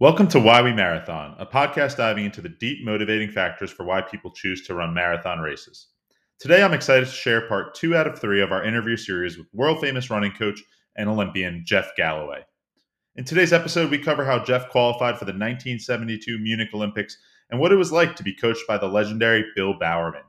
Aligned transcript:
Welcome 0.00 0.28
to 0.28 0.38
Why 0.38 0.62
We 0.62 0.72
Marathon, 0.72 1.34
a 1.40 1.44
podcast 1.44 1.96
diving 1.96 2.24
into 2.24 2.40
the 2.40 2.50
deep 2.50 2.84
motivating 2.84 3.32
factors 3.32 3.72
for 3.72 3.82
why 3.82 4.00
people 4.00 4.30
choose 4.30 4.64
to 4.64 4.74
run 4.74 4.94
marathon 4.94 5.40
races. 5.40 5.88
Today, 6.38 6.62
I'm 6.62 6.72
excited 6.72 7.06
to 7.06 7.10
share 7.10 7.48
part 7.48 7.74
two 7.74 7.96
out 7.96 8.06
of 8.06 8.16
three 8.16 8.40
of 8.40 8.52
our 8.52 8.62
interview 8.62 8.96
series 8.96 9.36
with 9.36 9.48
world 9.52 9.80
famous 9.80 10.08
running 10.08 10.30
coach 10.30 10.62
and 10.94 11.08
Olympian 11.08 11.64
Jeff 11.66 11.96
Galloway. 11.96 12.44
In 13.16 13.24
today's 13.24 13.52
episode, 13.52 13.90
we 13.90 13.98
cover 13.98 14.24
how 14.24 14.38
Jeff 14.44 14.68
qualified 14.68 15.18
for 15.18 15.24
the 15.24 15.32
1972 15.32 16.38
Munich 16.38 16.68
Olympics 16.72 17.18
and 17.50 17.58
what 17.58 17.72
it 17.72 17.76
was 17.76 17.90
like 17.90 18.14
to 18.14 18.22
be 18.22 18.32
coached 18.32 18.68
by 18.68 18.78
the 18.78 18.86
legendary 18.86 19.46
Bill 19.56 19.76
Bowerman. 19.80 20.22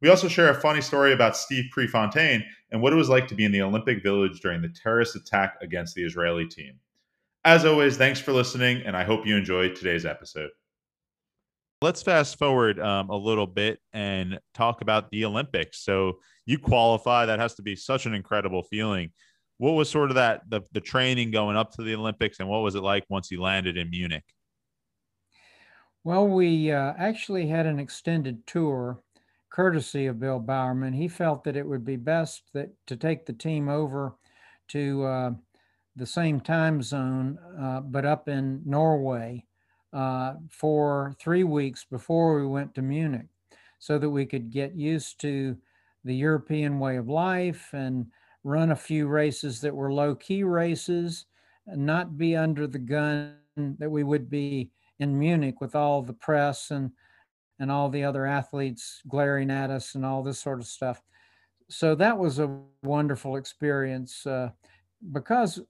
We 0.00 0.08
also 0.08 0.26
share 0.26 0.50
a 0.50 0.60
funny 0.60 0.80
story 0.80 1.12
about 1.12 1.36
Steve 1.36 1.66
Prefontaine 1.70 2.44
and 2.72 2.82
what 2.82 2.92
it 2.92 2.96
was 2.96 3.08
like 3.08 3.28
to 3.28 3.36
be 3.36 3.44
in 3.44 3.52
the 3.52 3.62
Olympic 3.62 4.02
Village 4.02 4.40
during 4.40 4.62
the 4.62 4.74
terrorist 4.82 5.14
attack 5.14 5.58
against 5.62 5.94
the 5.94 6.02
Israeli 6.02 6.48
team. 6.48 6.80
As 7.44 7.64
always, 7.64 7.96
thanks 7.96 8.20
for 8.20 8.32
listening, 8.32 8.82
and 8.86 8.96
I 8.96 9.02
hope 9.02 9.26
you 9.26 9.36
enjoyed 9.36 9.74
today's 9.74 10.06
episode. 10.06 10.50
Let's 11.80 12.00
fast 12.00 12.38
forward 12.38 12.78
um, 12.78 13.10
a 13.10 13.16
little 13.16 13.48
bit 13.48 13.80
and 13.92 14.38
talk 14.54 14.80
about 14.80 15.10
the 15.10 15.24
Olympics. 15.24 15.84
So 15.84 16.18
you 16.46 16.58
qualify. 16.58 17.26
That 17.26 17.40
has 17.40 17.54
to 17.54 17.62
be 17.62 17.74
such 17.74 18.06
an 18.06 18.14
incredible 18.14 18.62
feeling. 18.62 19.10
What 19.58 19.72
was 19.72 19.90
sort 19.90 20.10
of 20.10 20.14
that 20.14 20.42
the, 20.48 20.62
the 20.70 20.80
training 20.80 21.32
going 21.32 21.56
up 21.56 21.72
to 21.72 21.82
the 21.82 21.96
Olympics, 21.96 22.38
and 22.38 22.48
what 22.48 22.62
was 22.62 22.76
it 22.76 22.82
like 22.82 23.04
once 23.08 23.32
you 23.32 23.42
landed 23.42 23.76
in 23.76 23.90
Munich? 23.90 24.24
Well, 26.04 26.28
we 26.28 26.70
uh, 26.70 26.94
actually 26.96 27.48
had 27.48 27.66
an 27.66 27.80
extended 27.80 28.46
tour, 28.46 29.00
courtesy 29.50 30.06
of 30.06 30.20
Bill 30.20 30.38
Bowerman. 30.38 30.92
He 30.92 31.08
felt 31.08 31.42
that 31.44 31.56
it 31.56 31.66
would 31.66 31.84
be 31.84 31.96
best 31.96 32.42
that 32.54 32.70
to 32.86 32.96
take 32.96 33.26
the 33.26 33.32
team 33.32 33.68
over 33.68 34.14
to 34.68 35.04
uh, 35.04 35.30
the 35.96 36.06
same 36.06 36.40
time 36.40 36.82
zone, 36.82 37.38
uh, 37.60 37.80
but 37.80 38.04
up 38.04 38.28
in 38.28 38.62
Norway 38.64 39.44
uh, 39.92 40.34
for 40.48 41.14
three 41.20 41.44
weeks 41.44 41.84
before 41.84 42.40
we 42.40 42.46
went 42.46 42.74
to 42.74 42.82
Munich 42.82 43.26
so 43.78 43.98
that 43.98 44.08
we 44.10 44.24
could 44.24 44.50
get 44.50 44.74
used 44.74 45.20
to 45.20 45.56
the 46.04 46.14
European 46.14 46.78
way 46.78 46.96
of 46.96 47.08
life 47.08 47.68
and 47.72 48.06
run 48.44 48.70
a 48.70 48.76
few 48.76 49.06
races 49.06 49.60
that 49.60 49.74
were 49.74 49.92
low 49.92 50.14
key 50.14 50.42
races, 50.42 51.26
and 51.66 51.84
not 51.84 52.18
be 52.18 52.34
under 52.34 52.66
the 52.66 52.78
gun 52.78 53.36
that 53.56 53.90
we 53.90 54.02
would 54.02 54.28
be 54.28 54.70
in 54.98 55.16
Munich 55.18 55.60
with 55.60 55.74
all 55.76 56.02
the 56.02 56.12
press 56.12 56.70
and 56.70 56.90
and 57.58 57.70
all 57.70 57.88
the 57.88 58.02
other 58.02 58.26
athletes 58.26 59.00
glaring 59.06 59.50
at 59.50 59.70
us 59.70 59.94
and 59.94 60.04
all 60.04 60.22
this 60.22 60.40
sort 60.40 60.58
of 60.58 60.66
stuff. 60.66 61.00
So 61.68 61.94
that 61.94 62.18
was 62.18 62.40
a 62.40 62.58
wonderful 62.82 63.36
experience 63.36 64.26
uh, 64.26 64.50
because 65.12 65.60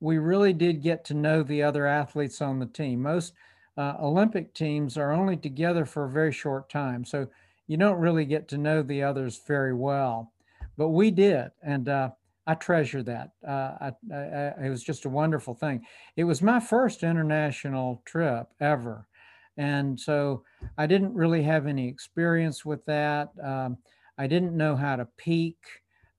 we 0.00 0.18
really 0.18 0.52
did 0.52 0.82
get 0.82 1.04
to 1.04 1.14
know 1.14 1.42
the 1.42 1.62
other 1.62 1.86
athletes 1.86 2.40
on 2.40 2.58
the 2.58 2.66
team. 2.66 3.02
Most 3.02 3.34
uh, 3.76 3.94
Olympic 4.00 4.52
teams 4.54 4.96
are 4.96 5.12
only 5.12 5.36
together 5.36 5.84
for 5.84 6.04
a 6.04 6.10
very 6.10 6.32
short 6.32 6.68
time, 6.68 7.04
so 7.04 7.28
you 7.66 7.76
don't 7.76 8.00
really 8.00 8.24
get 8.24 8.48
to 8.48 8.58
know 8.58 8.82
the 8.82 9.02
others 9.02 9.40
very 9.46 9.74
well. 9.74 10.32
But 10.76 10.88
we 10.88 11.10
did, 11.10 11.50
and 11.62 11.88
uh, 11.88 12.10
I 12.46 12.54
treasure 12.54 13.02
that. 13.02 13.30
Uh, 13.46 13.76
I, 13.80 13.92
I, 14.12 14.66
it 14.66 14.70
was 14.70 14.82
just 14.82 15.04
a 15.04 15.10
wonderful 15.10 15.54
thing. 15.54 15.84
It 16.16 16.24
was 16.24 16.42
my 16.42 16.58
first 16.58 17.02
international 17.02 18.02
trip 18.06 18.48
ever, 18.60 19.06
and 19.56 20.00
so 20.00 20.44
I 20.78 20.86
didn't 20.86 21.14
really 21.14 21.42
have 21.42 21.66
any 21.66 21.86
experience 21.86 22.64
with 22.64 22.84
that. 22.86 23.28
Um, 23.42 23.76
I 24.18 24.26
didn't 24.26 24.56
know 24.56 24.74
how 24.76 24.96
to 24.96 25.06
peak. 25.16 25.58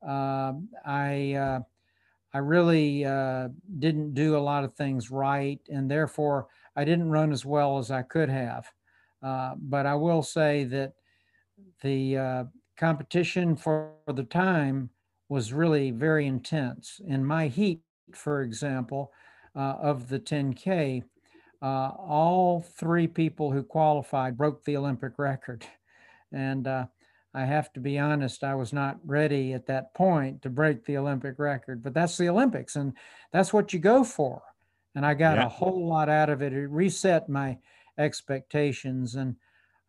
Um, 0.02 0.70
I 0.86 1.34
uh, 1.34 1.60
I 2.34 2.38
really 2.38 3.06
uh, 3.06 3.50
didn't 3.80 4.14
do 4.14 4.38
a 4.38 4.40
lot 4.40 4.64
of 4.64 4.74
things 4.76 5.12
right, 5.12 5.60
and 5.70 5.90
therefore 5.90 6.48
I 6.76 6.86
didn't 6.86 7.12
run 7.12 7.32
as 7.32 7.46
well 7.46 7.78
as 7.78 7.92
I 7.92 8.02
could 8.04 8.30
have. 8.30 8.72
Uh, 9.22 9.56
but 9.58 9.86
I 9.86 9.96
will 9.96 10.24
say 10.24 10.64
that 10.66 10.94
the 11.82 12.18
uh, 12.18 12.44
competition 12.78 13.56
for 13.56 13.92
the 14.08 14.24
time 14.24 14.90
was 15.30 15.54
really 15.54 15.92
very 15.92 16.26
intense. 16.26 17.00
In 17.06 17.24
my 17.24 17.48
heat, 17.48 17.82
for 18.14 18.42
example, 18.42 19.12
uh, 19.56 19.76
of 19.82 20.08
the 20.10 20.20
10K, 20.20 21.04
uh, 21.62 21.66
all 21.66 22.62
three 22.62 23.08
people 23.08 23.52
who 23.52 23.64
qualified 23.64 24.38
broke 24.38 24.64
the 24.64 24.78
Olympic 24.78 25.20
record. 25.20 25.66
And 26.32 26.68
uh, 26.68 26.86
I 27.34 27.46
have 27.46 27.72
to 27.74 27.80
be 27.80 27.98
honest, 27.98 28.44
I 28.44 28.56
was 28.56 28.74
not 28.74 29.00
ready 29.06 29.54
at 29.54 29.66
that 29.68 29.94
point 29.94 30.42
to 30.42 30.50
break 30.50 30.86
the 30.86 30.98
Olympic 30.98 31.40
record, 31.40 31.82
but 31.82 31.94
that's 31.94 32.18
the 32.18 32.30
Olympics 32.30 32.76
and 32.76 32.94
that's 33.32 33.54
what 33.54 33.72
you 33.72 33.80
go 33.80 34.04
for. 34.04 34.42
And 34.96 35.06
I 35.06 35.14
got 35.14 35.38
yeah. 35.38 35.46
a 35.46 35.50
whole 35.50 35.88
lot 35.88 36.10
out 36.10 36.30
of 36.30 36.42
it. 36.42 36.52
It 36.52 36.68
reset 36.68 37.30
my 37.30 37.58
expectations 37.98 39.16
and 39.16 39.36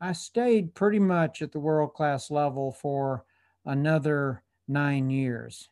I 0.01 0.13
stayed 0.13 0.75
pretty 0.75 0.99
much 0.99 1.43
at 1.43 1.53
the 1.53 1.61
world 1.61 1.95
class 1.95 2.31
level 2.31 2.73
for 2.73 3.25
another 3.65 4.43
nine 4.69 5.11
years. 5.11 5.69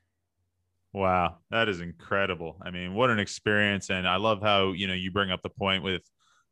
Wow, 0.92 1.38
that 1.50 1.68
is 1.68 1.80
incredible. 1.80 2.56
I 2.62 2.70
mean, 2.70 2.94
what 2.94 3.10
an 3.10 3.20
experience. 3.20 3.90
And 3.90 4.08
I 4.08 4.16
love 4.16 4.42
how, 4.42 4.72
you 4.72 4.88
know, 4.88 4.94
you 4.94 5.12
bring 5.12 5.30
up 5.30 5.42
the 5.42 5.50
point 5.50 5.84
with 5.84 6.02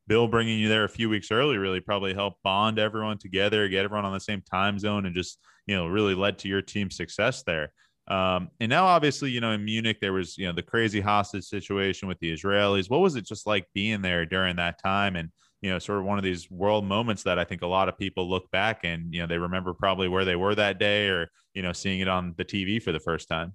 Bill 0.09 0.27
bringing 0.27 0.59
you 0.59 0.69
there 0.69 0.85
a 0.85 0.89
few 0.89 1.09
weeks 1.09 1.31
early 1.31 1.59
really 1.59 1.81
probably 1.81 2.15
helped 2.15 2.43
bond 2.43 2.79
everyone 2.79 3.19
together, 3.19 3.69
get 3.69 3.85
everyone 3.85 4.07
on 4.07 4.13
the 4.13 4.21
same 4.21 4.43
time 4.43 4.79
zone, 4.79 5.07
and 5.07 5.15
just 5.15 5.39
you 5.67 5.77
know 5.77 5.87
really 5.87 6.15
led 6.15 6.39
to 6.41 6.49
your 6.49 6.63
team's 6.63 6.97
success 6.97 7.43
there. 7.45 7.73
Um, 8.09 8.49
and 8.59 8.71
now, 8.71 8.87
obviously, 8.87 9.31
you 9.31 9.41
know, 9.41 9.53
in 9.53 9.65
Munich, 9.65 9.99
there 10.01 10.15
was 10.15 10.37
you 10.39 10.47
know 10.47 10.53
the 10.53 10.63
crazy 10.63 11.01
hostage 11.01 11.45
situation 11.45 12.09
with 12.09 12.19
the 12.21 12.33
Israelis. 12.33 12.91
What 12.91 13.01
was 13.01 13.17
it 13.17 13.27
just 13.27 13.47
like 13.47 13.67
being 13.75 14.03
there 14.03 14.25
during 14.25 14.57
that 14.57 14.83
time? 14.83 15.15
And 15.15 15.29
you 15.61 15.71
know, 15.71 15.79
sort 15.79 15.99
of 15.99 16.05
one 16.05 16.19
of 16.19 16.25
these 16.25 16.51
world 16.51 16.85
moments 16.85 17.25
that 17.25 17.39
I 17.39 17.45
think 17.45 17.63
a 17.63 17.67
lot 17.67 17.89
of 17.89 17.99
people 17.99 18.29
look 18.29 18.51
back 18.51 18.81
and 18.85 19.13
you 19.13 19.21
know 19.21 19.27
they 19.27 19.39
remember 19.39 19.75
probably 19.75 20.09
where 20.09 20.25
they 20.25 20.37
were 20.37 20.55
that 20.55 20.79
day, 20.79 21.09
or 21.09 21.29
you 21.53 21.63
know, 21.63 21.73
seeing 21.73 22.01
it 22.01 22.09
on 22.09 22.35
the 22.39 22.45
TV 22.45 22.83
for 22.83 22.93
the 22.93 23.01
first 23.01 23.29
time. 23.29 23.53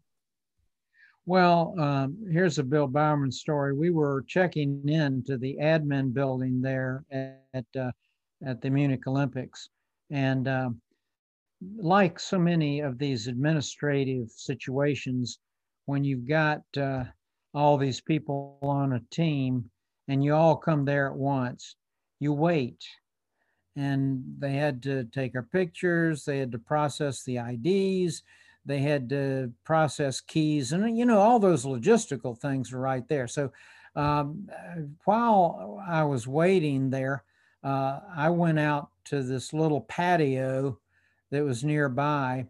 Well, 1.25 1.73
um, 1.79 2.17
here's 2.29 2.59
a 2.59 2.63
Bill 2.63 2.87
Bowerman 2.87 3.31
story. 3.31 3.73
We 3.73 3.91
were 3.91 4.23
checking 4.27 4.87
in 4.89 5.23
to 5.23 5.37
the 5.37 5.57
admin 5.61 6.13
building 6.13 6.61
there 6.61 7.05
at 7.11 7.65
uh, 7.79 7.91
at 8.45 8.61
the 8.61 8.69
Munich 8.69 9.07
Olympics, 9.07 9.69
and 10.09 10.47
uh, 10.47 10.69
like 11.77 12.19
so 12.19 12.37
many 12.37 12.81
of 12.81 12.97
these 12.97 13.27
administrative 13.27 14.29
situations, 14.31 15.39
when 15.85 16.03
you've 16.03 16.27
got 16.27 16.61
uh, 16.77 17.05
all 17.53 17.77
these 17.77 18.01
people 18.01 18.57
on 18.61 18.93
a 18.93 19.01
team 19.11 19.69
and 20.07 20.23
you 20.23 20.33
all 20.33 20.57
come 20.57 20.83
there 20.83 21.07
at 21.07 21.15
once, 21.15 21.75
you 22.19 22.33
wait. 22.33 22.83
And 23.75 24.23
they 24.39 24.53
had 24.53 24.83
to 24.83 25.05
take 25.05 25.35
our 25.35 25.43
pictures, 25.43 26.25
they 26.25 26.37
had 26.39 26.51
to 26.51 26.59
process 26.59 27.23
the 27.23 27.37
IDs, 27.37 28.23
they 28.65 28.79
had 28.79 29.09
to 29.09 29.51
process 29.63 30.21
keys 30.21 30.71
and 30.71 30.97
you 30.97 31.05
know 31.05 31.19
all 31.19 31.39
those 31.39 31.65
logistical 31.65 32.37
things 32.37 32.71
are 32.73 32.79
right 32.79 33.07
there. 33.07 33.27
So 33.27 33.51
um, 33.95 34.49
while 35.05 35.79
i 35.87 36.03
was 36.03 36.27
waiting 36.27 36.89
there 36.89 37.23
uh, 37.63 37.99
i 38.15 38.29
went 38.29 38.57
out 38.57 38.89
to 39.05 39.21
this 39.21 39.53
little 39.53 39.81
patio 39.81 40.79
that 41.29 41.43
was 41.43 41.63
nearby 41.63 42.45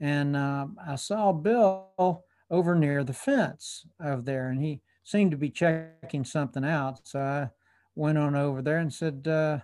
and 0.00 0.36
uh, 0.36 0.66
i 0.86 0.96
saw 0.96 1.32
bill 1.32 2.24
over 2.50 2.74
near 2.74 3.04
the 3.04 3.12
fence 3.12 3.86
over 4.02 4.22
there 4.22 4.48
and 4.48 4.60
he 4.60 4.80
seemed 5.04 5.30
to 5.30 5.36
be 5.36 5.50
checking 5.50 6.24
something 6.24 6.64
out. 6.64 7.00
So 7.04 7.20
i 7.20 7.50
went 7.94 8.18
on 8.18 8.34
over 8.34 8.62
there 8.62 8.78
and 8.78 8.92
said 8.92 9.26
uh, 9.26 9.58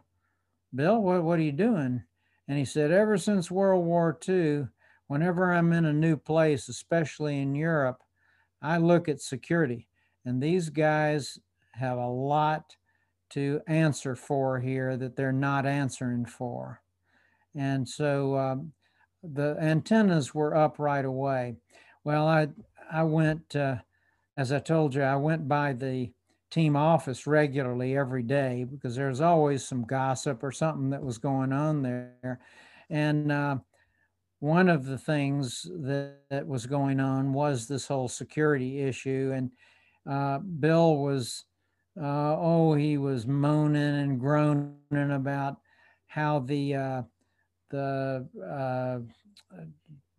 bill 0.75 1.03
what, 1.03 1.23
what 1.23 1.39
are 1.39 1.43
you 1.43 1.53
doing? 1.53 2.03
And 2.49 2.59
he 2.59 2.65
said 2.65 2.93
ever 2.93 3.19
since 3.19 3.51
world 3.51 3.85
war 3.85 4.17
ii 4.29 4.67
whenever 5.09 5.53
I'm 5.53 5.73
in 5.73 5.85
a 5.85 5.93
new 5.93 6.17
place, 6.17 6.69
especially 6.69 7.41
in 7.41 7.55
Europe, 7.55 8.03
I 8.63 8.79
look 8.79 9.09
at 9.09 9.21
security. 9.21 9.89
And 10.25 10.43
these 10.43 10.71
guys 10.71 11.39
have 11.73 11.99
a 11.99 12.09
lot 12.09 12.77
to 13.31 13.61
answer 13.67 14.17
for 14.17 14.59
here 14.59 14.97
that 14.97 15.17
they're 15.17 15.33
not 15.33 15.67
answering 15.67 16.25
for. 16.25 16.81
And 17.55 17.89
so 17.89 18.37
um, 18.37 18.73
the 19.23 19.57
antennas 19.61 20.35
were 20.35 20.57
up 20.57 20.79
right 20.79 21.05
away. 21.05 21.57
Well, 22.05 22.27
I, 22.27 22.49
I 22.91 23.03
went, 23.03 23.57
uh, 23.57 23.77
as 24.37 24.53
I 24.53 24.59
told 24.59 24.95
you, 24.95 25.03
I 25.03 25.17
went 25.17 25.49
by 25.49 25.73
the 25.73 26.13
team 26.51 26.77
office 26.77 27.27
regularly 27.27 27.97
every 27.97 28.23
day 28.23 28.65
because 28.65 28.95
there's 28.95 29.21
always 29.21 29.67
some 29.67 29.85
gossip 29.85 30.43
or 30.43 30.53
something 30.53 30.91
that 30.91 31.03
was 31.03 31.19
going 31.19 31.53
on 31.53 31.83
there. 31.83 32.41
And 32.89 33.33
uh, 33.33 33.57
one 34.41 34.69
of 34.69 34.85
the 34.85 34.99
things 34.99 35.67
that, 35.81 36.19
that, 36.31 36.47
was 36.47 36.67
going 36.67 37.01
on 37.01 37.33
was 37.33 37.67
this 37.67 37.87
whole 37.87 38.09
security 38.09 38.81
issue. 38.81 39.33
And 39.35 39.51
uh, 40.09 40.39
Bill 40.39 40.99
was, 40.99 41.45
uh, 42.01 42.37
oh, 42.39 42.75
he 42.75 42.99
was 42.99 43.27
moaning 43.27 43.97
and 44.01 44.21
groaning 44.21 44.77
about 44.93 45.57
how 46.07 46.41
the 46.41 46.75
uh, 46.75 47.03
the 47.71 48.27
uh, 48.43 48.99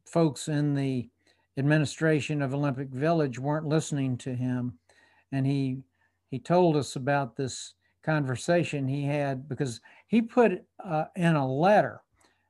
folks 0.05 0.47
in 0.47 0.75
the 0.75 1.09
administration 1.57 2.41
of 2.41 2.53
Olympic 2.53 2.89
Village 2.89 3.39
weren't 3.39 3.67
listening 3.67 4.17
to 4.17 4.33
him, 4.33 4.77
and 5.31 5.45
he 5.45 5.79
he 6.29 6.39
told 6.39 6.75
us 6.75 6.95
about 6.95 7.35
this 7.35 7.73
conversation 8.03 8.87
he 8.87 9.03
had 9.03 9.49
because 9.49 9.81
he 10.07 10.21
put 10.21 10.63
uh, 10.83 11.05
in 11.15 11.35
a 11.35 11.51
letter 11.51 12.01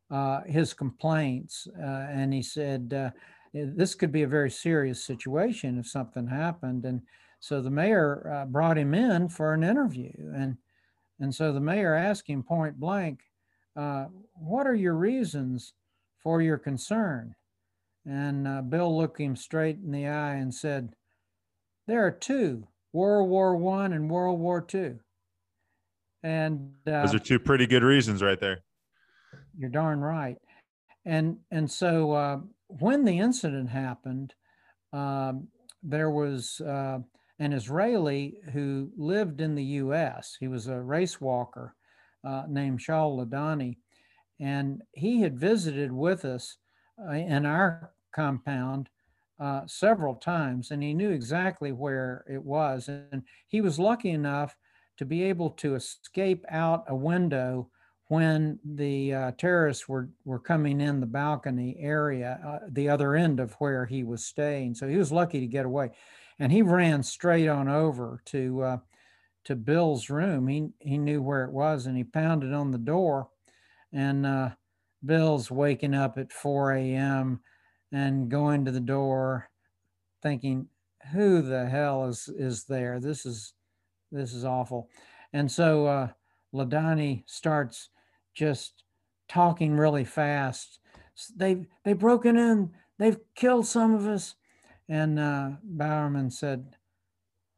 uh, 0.10 0.42
his 0.46 0.74
complaints, 0.74 1.68
uh, 1.80 2.08
and 2.10 2.34
he 2.34 2.42
said 2.42 2.94
uh, 2.94 3.10
this 3.54 3.96
could 3.96 4.12
be 4.12 4.24
a 4.24 4.28
very 4.28 4.50
serious 4.50 5.04
situation 5.04 5.78
if 5.78 5.88
something 5.88 6.28
happened. 6.28 6.86
And 6.86 7.02
so 7.40 7.62
the 7.62 7.70
mayor 7.70 8.32
uh, 8.34 8.46
brought 8.46 8.78
him 8.78 8.94
in 8.94 9.30
for 9.30 9.54
an 9.54 9.64
interview, 9.64 10.14
and 10.34 10.58
and 11.20 11.34
so 11.34 11.52
the 11.52 11.60
mayor 11.60 11.94
asked 11.94 12.28
him 12.30 12.44
point 12.44 12.80
blank, 12.80 13.22
uh, 13.76 14.06
"What 14.34 14.68
are 14.68 14.76
your 14.76 14.96
reasons 14.96 15.74
for 16.24 16.42
your 16.42 16.58
concern?" 16.58 17.36
And 18.06 18.70
Bill 18.70 18.98
looked 18.98 19.20
him 19.20 19.36
straight 19.36 19.78
in 19.84 19.92
the 19.92 20.08
eye 20.08 20.36
and 20.36 20.54
said, 20.54 20.94
"There 21.86 22.06
are 22.06 22.12
two: 22.12 22.68
World 22.94 23.30
War 23.30 23.58
One 23.58 23.92
and 23.92 24.10
World 24.10 24.40
War 24.40 24.62
Two." 24.62 25.00
And 26.24 26.74
those 26.86 27.14
are 27.14 27.20
two 27.20 27.40
pretty 27.40 27.68
good 27.68 27.84
reasons, 27.84 28.24
right 28.24 28.40
there. 28.40 28.64
You're 29.58 29.70
darn 29.70 30.02
right. 30.02 30.38
And 31.06 31.38
and 31.52 31.70
so 31.70 32.12
uh, 32.12 32.38
when 32.68 33.06
the 33.06 33.18
incident 33.20 33.70
happened, 33.70 34.34
uh, 34.94 35.34
there 35.82 36.12
was 36.12 36.62
uh, 36.62 37.00
an 37.40 37.54
Israeli 37.54 38.38
who 38.54 38.92
lived 38.98 39.42
in 39.42 39.56
the 39.56 39.64
U.S. 39.64 40.36
He 40.40 40.48
was 40.48 40.68
a 40.68 40.80
race 40.80 41.20
walker 41.22 41.76
uh, 42.24 42.44
named 42.48 42.80
Shaul 42.80 43.18
Ladani, 43.18 43.78
and 44.40 44.82
he 44.92 45.22
had 45.22 45.40
visited 45.40 45.92
with 45.92 46.26
us 46.26 46.58
uh, 47.02 47.14
in 47.14 47.46
our 47.46 47.94
compound 48.14 48.90
uh, 49.40 49.62
several 49.68 50.16
times, 50.16 50.72
and 50.72 50.82
he 50.84 50.94
knew 50.94 51.12
exactly 51.12 51.72
where 51.72 52.26
it 52.30 52.44
was. 52.44 52.90
And 52.90 53.24
he 53.48 53.62
was 53.62 53.80
lucky 53.80 54.10
enough 54.10 54.58
to 54.98 55.06
be 55.06 55.24
able 55.24 55.52
to 55.52 55.76
escape 55.76 56.44
out 56.50 56.84
a 56.88 56.96
window 56.96 57.70
when 58.10 58.58
the 58.64 59.14
uh, 59.14 59.32
terrorists 59.38 59.88
were, 59.88 60.10
were 60.24 60.40
coming 60.40 60.80
in 60.80 61.00
the 61.00 61.06
balcony 61.06 61.76
area, 61.80 62.40
uh, 62.46 62.66
the 62.72 62.90
other 62.90 63.16
end 63.16 63.40
of 63.40 63.54
where 63.56 63.86
he 63.86 64.04
was 64.04 64.26
staying. 64.26 64.76
So 64.76 64.88
he 64.88 64.98
was 64.98 65.12
lucky 65.12 65.42
to 65.42 65.48
get 65.48 65.66
away. 65.66 65.92
And 66.40 66.52
he 66.52 66.62
ran 66.62 67.04
straight 67.04 67.50
on 67.50 67.68
over 67.68 68.22
to, 68.28 68.62
uh, 68.62 68.78
to 69.46 69.56
Bill's 69.56 70.10
room. 70.10 70.48
He, 70.48 70.70
he 70.80 70.98
knew 70.98 71.22
where 71.22 71.44
it 71.44 71.52
was 71.52 71.86
and 71.86 71.98
he 71.98 72.04
pounded 72.04 72.54
on 72.54 72.72
the 72.72 72.78
door. 72.78 73.28
And 73.92 74.26
uh, 74.26 74.52
Bill's 75.06 75.52
waking 75.52 75.94
up 75.94 76.18
at 76.18 76.32
4 76.32 76.74
a.m. 76.74 77.42
and 77.92 78.30
going 78.30 78.64
to 78.66 78.72
the 78.72 78.80
door 78.80 79.50
thinking, 80.24 80.68
who 81.12 81.42
the 81.42 81.66
hell 81.66 82.06
is, 82.06 82.30
is 82.30 82.64
there? 82.66 83.00
This 83.00 83.26
is, 83.26 83.54
this 84.12 84.34
is 84.34 84.46
awful. 84.46 84.90
And 85.34 85.52
so 85.52 85.86
uh, 85.86 86.08
Ladani 86.54 87.24
starts 87.26 87.90
just 88.38 88.84
talking 89.28 89.76
really 89.76 90.06
fast. 90.06 90.80
They've 91.36 91.66
they've 91.84 91.98
broken 91.98 92.38
in. 92.38 92.72
They've 93.00 93.18
killed 93.36 93.66
some 93.66 93.96
of 93.96 94.08
us. 94.08 94.36
And 94.88 95.20
uh, 95.20 95.52
Bowerman 95.64 96.30
said, 96.30 96.76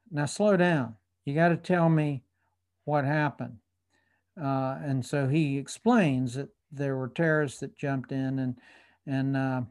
"Now 0.09 0.25
slow 0.25 0.55
down. 0.55 0.95
You 1.25 1.35
got 1.35 1.49
to 1.49 1.57
tell 1.57 1.89
me 1.89 2.23
what 2.85 3.03
happened." 3.03 3.57
Uh, 4.41 4.77
and 4.81 5.05
so 5.05 5.27
he 5.27 5.57
explains 5.57 6.35
that 6.35 6.49
there 6.71 6.95
were 6.95 7.09
terrorists 7.09 7.59
that 7.59 7.77
jumped 7.77 8.13
in, 8.13 8.39
and 8.39 8.55
and 9.05 9.35
uh, 9.35 9.61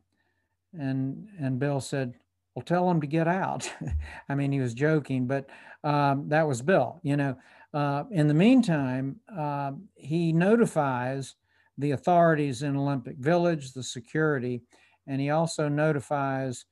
and 0.79 1.27
and 1.41 1.59
Bill 1.59 1.81
said, 1.81 2.15
"Well, 2.55 2.65
tell 2.65 2.87
them 2.87 3.01
to 3.01 3.07
get 3.07 3.27
out." 3.27 3.73
I 4.29 4.35
mean, 4.35 4.53
he 4.53 4.61
was 4.61 4.75
joking, 4.75 5.27
but 5.27 5.49
um, 5.83 6.29
that 6.29 6.47
was 6.47 6.61
Bill. 6.61 7.01
You 7.03 7.17
know, 7.17 7.39
uh, 7.75 8.05
in 8.11 8.29
the 8.29 8.35
meantime, 8.35 9.21
uh, 9.37 9.73
he 9.95 10.33
notifies 10.33 11.35
the 11.77 11.91
authorities 11.91 12.63
in 12.63 12.77
Olympic 12.77 13.17
Village, 13.19 13.73
the 13.73 13.83
security, 13.83 14.63
and 15.07 15.21
he 15.21 15.31
also 15.31 15.69
notifies 15.69 16.65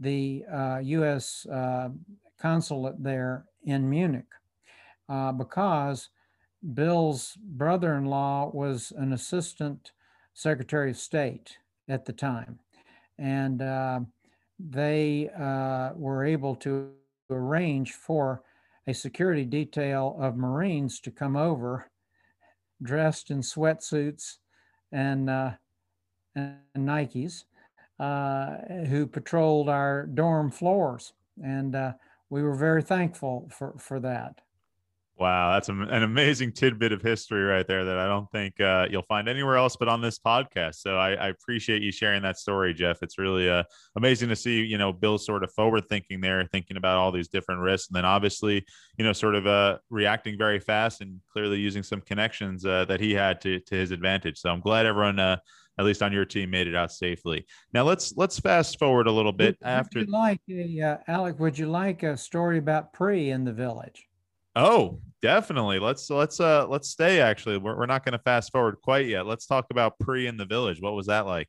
the 0.00 0.44
uh, 0.52 0.78
U.S. 0.82 1.46
Uh, 1.46 1.90
consulate 2.38 3.02
there 3.02 3.46
in 3.64 3.88
Munich 3.88 4.26
uh, 5.08 5.32
because 5.32 6.08
Bill's 6.74 7.36
brother 7.42 7.94
in 7.94 8.06
law 8.06 8.50
was 8.52 8.92
an 8.96 9.12
assistant 9.12 9.92
secretary 10.34 10.90
of 10.90 10.96
state 10.96 11.58
at 11.88 12.04
the 12.04 12.12
time. 12.12 12.58
And 13.18 13.60
they 14.58 15.30
were 15.96 16.24
able 16.24 16.56
to 16.56 16.90
arrange 17.30 17.92
for 17.92 18.42
a 18.86 18.94
security 18.94 19.44
detail 19.44 20.16
of 20.20 20.36
Marines 20.36 21.00
to 21.00 21.10
come 21.10 21.36
over 21.36 21.90
dressed 22.82 23.30
in 23.30 23.40
sweatsuits 23.40 24.38
and, 24.92 25.30
uh, 25.30 25.52
and 26.36 26.58
Nikes 26.76 27.44
uh, 27.98 28.56
who 28.86 29.06
patrolled 29.06 29.68
our 29.68 30.06
dorm 30.06 30.50
floors. 30.50 31.12
And 31.42 31.74
uh, 31.74 31.92
we 32.30 32.42
were 32.42 32.54
very 32.54 32.82
thankful 32.82 33.48
for, 33.50 33.74
for 33.78 34.00
that. 34.00 34.40
Wow, 35.16 35.52
that's 35.52 35.68
an 35.68 36.02
amazing 36.02 36.52
tidbit 36.52 36.90
of 36.90 37.00
history 37.00 37.44
right 37.44 37.66
there 37.68 37.84
that 37.84 37.98
I 37.98 38.06
don't 38.06 38.28
think 38.32 38.60
uh, 38.60 38.88
you'll 38.90 39.02
find 39.02 39.28
anywhere 39.28 39.56
else 39.56 39.76
but 39.76 39.86
on 39.86 40.00
this 40.00 40.18
podcast. 40.18 40.76
So 40.76 40.96
I, 40.96 41.12
I 41.12 41.28
appreciate 41.28 41.82
you 41.82 41.92
sharing 41.92 42.22
that 42.22 42.36
story, 42.36 42.74
Jeff. 42.74 42.98
It's 43.00 43.16
really 43.16 43.48
uh, 43.48 43.62
amazing 43.94 44.28
to 44.30 44.36
see, 44.36 44.64
you 44.64 44.76
know, 44.76 44.92
Bill 44.92 45.16
sort 45.16 45.44
of 45.44 45.52
forward 45.52 45.84
thinking 45.88 46.20
there, 46.20 46.44
thinking 46.50 46.76
about 46.76 46.98
all 46.98 47.12
these 47.12 47.28
different 47.28 47.60
risks, 47.60 47.88
and 47.88 47.96
then 47.96 48.04
obviously, 48.04 48.64
you 48.98 49.04
know, 49.04 49.12
sort 49.12 49.36
of 49.36 49.46
uh, 49.46 49.78
reacting 49.88 50.36
very 50.36 50.58
fast 50.58 51.00
and 51.00 51.20
clearly 51.32 51.60
using 51.60 51.84
some 51.84 52.00
connections 52.00 52.66
uh, 52.66 52.84
that 52.86 52.98
he 52.98 53.14
had 53.14 53.40
to 53.42 53.60
to 53.60 53.76
his 53.76 53.92
advantage. 53.92 54.38
So 54.38 54.50
I'm 54.50 54.60
glad 54.60 54.84
everyone. 54.84 55.20
Uh, 55.20 55.36
at 55.76 55.84
least 55.84 56.04
on 56.04 56.12
your 56.12 56.24
team, 56.24 56.50
made 56.50 56.68
it 56.68 56.76
out 56.76 56.92
safely. 56.92 57.44
Now 57.72 57.82
let's 57.82 58.14
let's 58.16 58.38
fast 58.38 58.78
forward 58.78 59.08
a 59.08 59.10
little 59.10 59.32
bit 59.32 59.56
would, 59.60 59.68
after. 59.68 59.98
Would 59.98 60.08
like 60.08 60.40
a, 60.48 60.80
uh, 60.80 60.96
Alec? 61.08 61.40
Would 61.40 61.58
you 61.58 61.66
like 61.66 62.04
a 62.04 62.16
story 62.16 62.58
about 62.58 62.92
Pre 62.92 63.30
in 63.30 63.44
the 63.44 63.52
village? 63.52 64.06
Oh, 64.56 65.00
definitely. 65.20 65.78
Let's 65.78 66.10
let's 66.10 66.40
uh 66.40 66.66
let's 66.68 66.88
stay. 66.88 67.20
Actually, 67.20 67.58
we're 67.58 67.76
we're 67.76 67.86
not 67.86 68.04
going 68.04 68.12
to 68.12 68.18
fast 68.18 68.52
forward 68.52 68.76
quite 68.82 69.06
yet. 69.06 69.26
Let's 69.26 69.46
talk 69.46 69.66
about 69.70 69.98
pre 69.98 70.26
in 70.26 70.36
the 70.36 70.44
village. 70.46 70.80
What 70.80 70.94
was 70.94 71.06
that 71.06 71.26
like? 71.26 71.48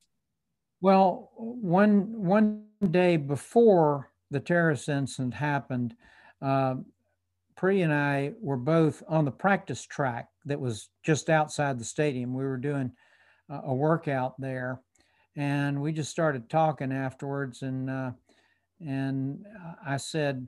Well, 0.82 1.32
one 1.38 2.24
one 2.24 2.66
day 2.90 3.18
before 3.18 4.12
the 4.32 4.40
terrorist 4.40 4.90
incident 4.90 5.34
happened, 5.34 5.96
uh, 6.42 6.76
Pre 7.56 7.82
and 7.84 7.94
I 7.94 8.34
were 8.42 8.58
both 8.58 9.02
on 9.08 9.24
the 9.24 9.32
practice 9.32 9.84
track 9.84 10.28
that 10.46 10.60
was 10.60 10.90
just 11.04 11.30
outside 11.30 11.80
the 11.80 11.86
stadium. 11.86 12.34
We 12.34 12.44
were 12.44 12.58
doing 12.58 12.92
a 13.50 13.74
workout 13.74 14.40
there, 14.40 14.82
and 15.38 15.82
we 15.82 15.94
just 15.94 16.12
started 16.12 16.50
talking 16.50 16.92
afterwards. 16.92 17.62
And 17.62 17.90
uh, 17.90 18.12
and 18.86 19.46
I 19.86 19.96
said, 19.98 20.48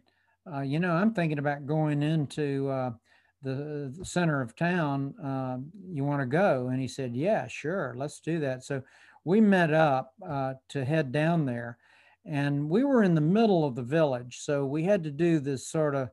uh, 0.53 0.61
you 0.61 0.79
know, 0.79 0.91
I'm 0.91 1.13
thinking 1.13 1.39
about 1.39 1.65
going 1.65 2.01
into 2.01 2.69
uh, 2.69 2.91
the, 3.41 3.93
the, 3.97 4.05
center 4.05 4.41
of 4.41 4.55
town. 4.55 5.13
Uh, 5.23 5.57
you 5.89 6.03
want 6.03 6.21
to 6.21 6.25
go? 6.25 6.69
And 6.69 6.79
he 6.79 6.87
said, 6.87 7.15
yeah, 7.15 7.47
sure, 7.47 7.93
let's 7.97 8.19
do 8.19 8.39
that. 8.39 8.63
So 8.63 8.81
we 9.23 9.41
met 9.41 9.73
up 9.73 10.13
uh, 10.27 10.53
to 10.69 10.85
head 10.85 11.11
down 11.11 11.45
there. 11.45 11.77
And 12.25 12.69
we 12.69 12.83
were 12.83 13.03
in 13.03 13.15
the 13.15 13.21
middle 13.21 13.65
of 13.65 13.75
the 13.75 13.83
village. 13.83 14.39
So 14.39 14.65
we 14.65 14.83
had 14.83 15.03
to 15.03 15.11
do 15.11 15.39
this 15.39 15.67
sort 15.67 15.95
of 15.95 16.09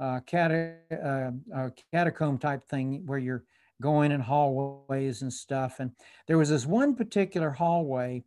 uh, 0.00 0.20
uh, 0.30 1.70
catacomb 1.92 2.38
type 2.38 2.66
thing 2.68 3.02
where 3.06 3.18
you're 3.18 3.44
going 3.82 4.12
in 4.12 4.20
hallways 4.20 5.22
and 5.22 5.32
stuff. 5.32 5.80
And 5.80 5.92
there 6.26 6.38
was 6.38 6.48
this 6.48 6.66
one 6.66 6.94
particular 6.94 7.50
hallway 7.50 8.24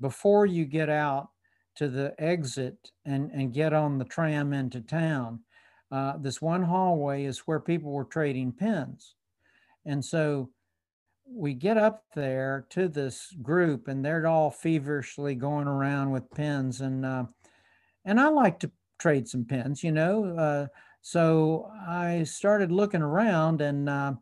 before 0.00 0.46
you 0.46 0.64
get 0.64 0.88
out 0.88 1.28
to 1.76 1.88
the 1.88 2.14
exit 2.18 2.90
and, 3.04 3.30
and 3.30 3.54
get 3.54 3.72
on 3.72 3.98
the 3.98 4.04
tram 4.04 4.52
into 4.52 4.80
town, 4.80 5.40
uh, 5.90 6.16
this 6.18 6.40
one 6.40 6.62
hallway 6.62 7.24
is 7.24 7.40
where 7.40 7.60
people 7.60 7.92
were 7.92 8.04
trading 8.04 8.52
pins. 8.52 9.14
And 9.84 10.04
so 10.04 10.50
we 11.26 11.54
get 11.54 11.76
up 11.76 12.04
there 12.14 12.66
to 12.70 12.88
this 12.88 13.34
group 13.42 13.88
and 13.88 14.04
they're 14.04 14.26
all 14.26 14.50
feverishly 14.50 15.34
going 15.34 15.66
around 15.66 16.10
with 16.10 16.30
pins 16.30 16.80
and 16.80 17.04
uh, 17.06 17.24
and 18.04 18.20
I 18.20 18.28
like 18.28 18.58
to 18.60 18.70
trade 18.98 19.28
some 19.28 19.44
pins, 19.44 19.84
you 19.84 19.92
know. 19.92 20.24
Uh, 20.36 20.66
so 21.02 21.70
I 21.86 22.24
started 22.24 22.72
looking 22.72 23.02
around 23.02 23.60
and 23.60 23.88
uh, 23.88 24.14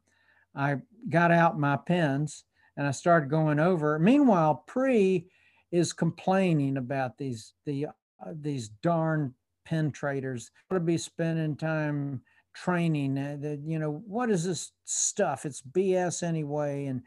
I 0.54 0.76
got 1.08 1.30
out 1.30 1.58
my 1.58 1.76
pins 1.76 2.44
and 2.76 2.86
I 2.86 2.90
started 2.90 3.30
going 3.30 3.58
over. 3.58 3.98
Meanwhile, 3.98 4.64
Pre 4.66 5.26
is 5.72 5.92
complaining 5.92 6.76
about 6.76 7.18
these 7.18 7.54
the 7.66 7.86
uh, 7.86 8.32
these 8.40 8.68
darn 8.82 9.34
pen 9.64 9.90
traders. 9.90 10.50
To 10.72 10.80
be 10.80 10.98
spending 10.98 11.56
time 11.56 12.22
training 12.52 13.16
uh, 13.16 13.36
that 13.40 13.60
you 13.64 13.78
know 13.78 14.02
what 14.06 14.30
is 14.30 14.44
this 14.44 14.72
stuff? 14.84 15.46
It's 15.46 15.62
bs 15.62 16.22
anyway. 16.22 16.86
And 16.86 17.02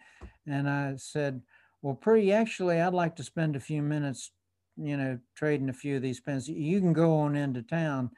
and 0.47 0.69
i 0.69 0.93
said 0.97 1.41
well 1.81 1.95
pretty 1.95 2.33
actually 2.33 2.81
i'd 2.81 2.93
like 2.93 3.15
to 3.15 3.23
spend 3.23 3.55
a 3.55 3.61
few 3.61 3.81
minutes 3.81 4.31
you 4.77 4.97
know 4.97 5.19
trading 5.35 5.69
a 5.69 5.73
few 5.73 5.95
of 5.97 6.01
these 6.01 6.19
pens. 6.19 6.47
You 6.47 6.79
can 6.79 6.93
go 6.93 7.15
on 7.17 7.35
into 7.35 7.61
town. 7.61 8.11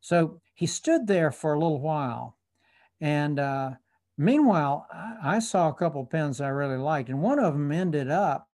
So 0.00 0.40
he 0.54 0.66
stood 0.66 1.06
there 1.06 1.30
for 1.30 1.54
a 1.54 1.58
little 1.58 1.80
while. 1.80 2.36
And 3.00 3.38
uh, 3.38 3.72
meanwhile, 4.16 4.86
I, 4.92 5.36
I 5.36 5.38
saw 5.38 5.68
a 5.68 5.74
couple 5.74 6.04
pens 6.04 6.40
I 6.40 6.48
really 6.48 6.78
liked, 6.78 7.08
and 7.08 7.22
one 7.22 7.38
of 7.38 7.52
them 7.52 7.72
ended 7.72 8.10
up 8.10 8.48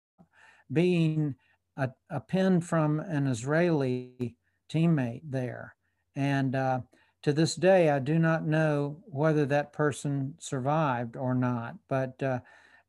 being 0.73 1.35
a, 1.77 1.89
a 2.09 2.19
pen 2.19 2.61
from 2.61 2.99
an 2.99 3.27
Israeli 3.27 4.35
teammate 4.71 5.21
there. 5.23 5.75
And 6.15 6.55
uh, 6.55 6.81
to 7.23 7.33
this 7.33 7.55
day, 7.55 7.89
I 7.89 7.99
do 7.99 8.19
not 8.19 8.45
know 8.45 8.97
whether 9.05 9.45
that 9.45 9.73
person 9.73 10.35
survived 10.39 11.15
or 11.15 11.33
not, 11.33 11.75
but 11.87 12.21
uh, 12.21 12.39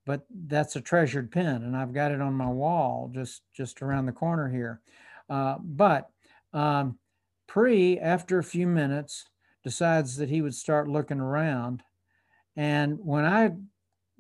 but 0.07 0.27
that's 0.49 0.77
a 0.77 0.83
treasured 0.83 1.33
pen, 1.33 1.63
and 1.63 1.75
I've 1.75 1.95
got 1.95 2.13
it 2.13 2.21
on 2.21 2.35
my 2.35 2.49
wall 2.49 3.11
just 3.15 3.43
just 3.55 3.81
around 3.81 4.07
the 4.07 4.13
corner 4.13 4.49
here. 4.49 4.81
Uh, 5.31 5.57
but 5.61 6.11
um, 6.53 6.99
Pre, 7.47 7.99
after 7.99 8.39
a 8.39 8.45
few 8.45 8.67
minutes, 8.67 9.27
decides 9.63 10.17
that 10.17 10.29
he 10.29 10.43
would 10.43 10.55
start 10.55 10.89
looking 10.89 11.21
around, 11.21 11.83
and 12.57 12.99
when 13.01 13.25
I 13.25 13.53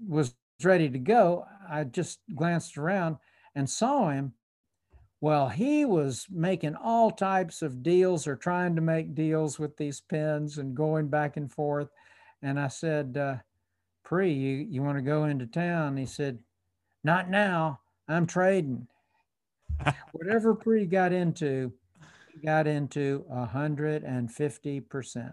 was 0.07 0.35
ready 0.63 0.89
to 0.89 0.99
go, 0.99 1.45
I 1.69 1.85
just 1.85 2.21
glanced 2.35 2.79
around 2.79 3.17
and 3.55 3.69
saw 3.69 4.11
him 4.11 4.35
well, 5.25 5.49
he 5.49 5.87
was 5.87 6.27
making 6.31 6.77
all 6.77 7.11
types 7.11 7.63
of 7.63 7.83
deals 7.83 8.27
or 8.27 8.37
trying 8.37 8.77
to 8.77 8.83
make 8.83 9.15
deals 9.15 9.59
with 9.59 9.75
these 9.79 10.03
pens 10.03 10.59
and 10.59 10.77
going 10.77 11.09
back 11.09 11.39
and 11.39 11.51
forth. 11.51 11.89
And 12.43 12.61
I 12.61 12.69
said, 12.69 13.17
uh, 13.17 13.37
Pre, 14.05 14.31
you, 14.31 14.67
you 14.69 14.83
want 14.83 14.99
to 14.99 15.03
go 15.03 15.25
into 15.25 15.47
town? 15.47 15.97
He 15.97 16.05
said, 16.05 16.41
Not 17.05 17.31
now. 17.31 17.81
I'm 18.07 18.27
trading. 18.27 18.87
Whatever 20.13 20.55
Pre 20.55 20.85
got 20.85 21.15
into, 21.15 21.73
he 22.35 22.47
got 22.47 22.67
into 22.67 23.25
150%. 23.33 25.33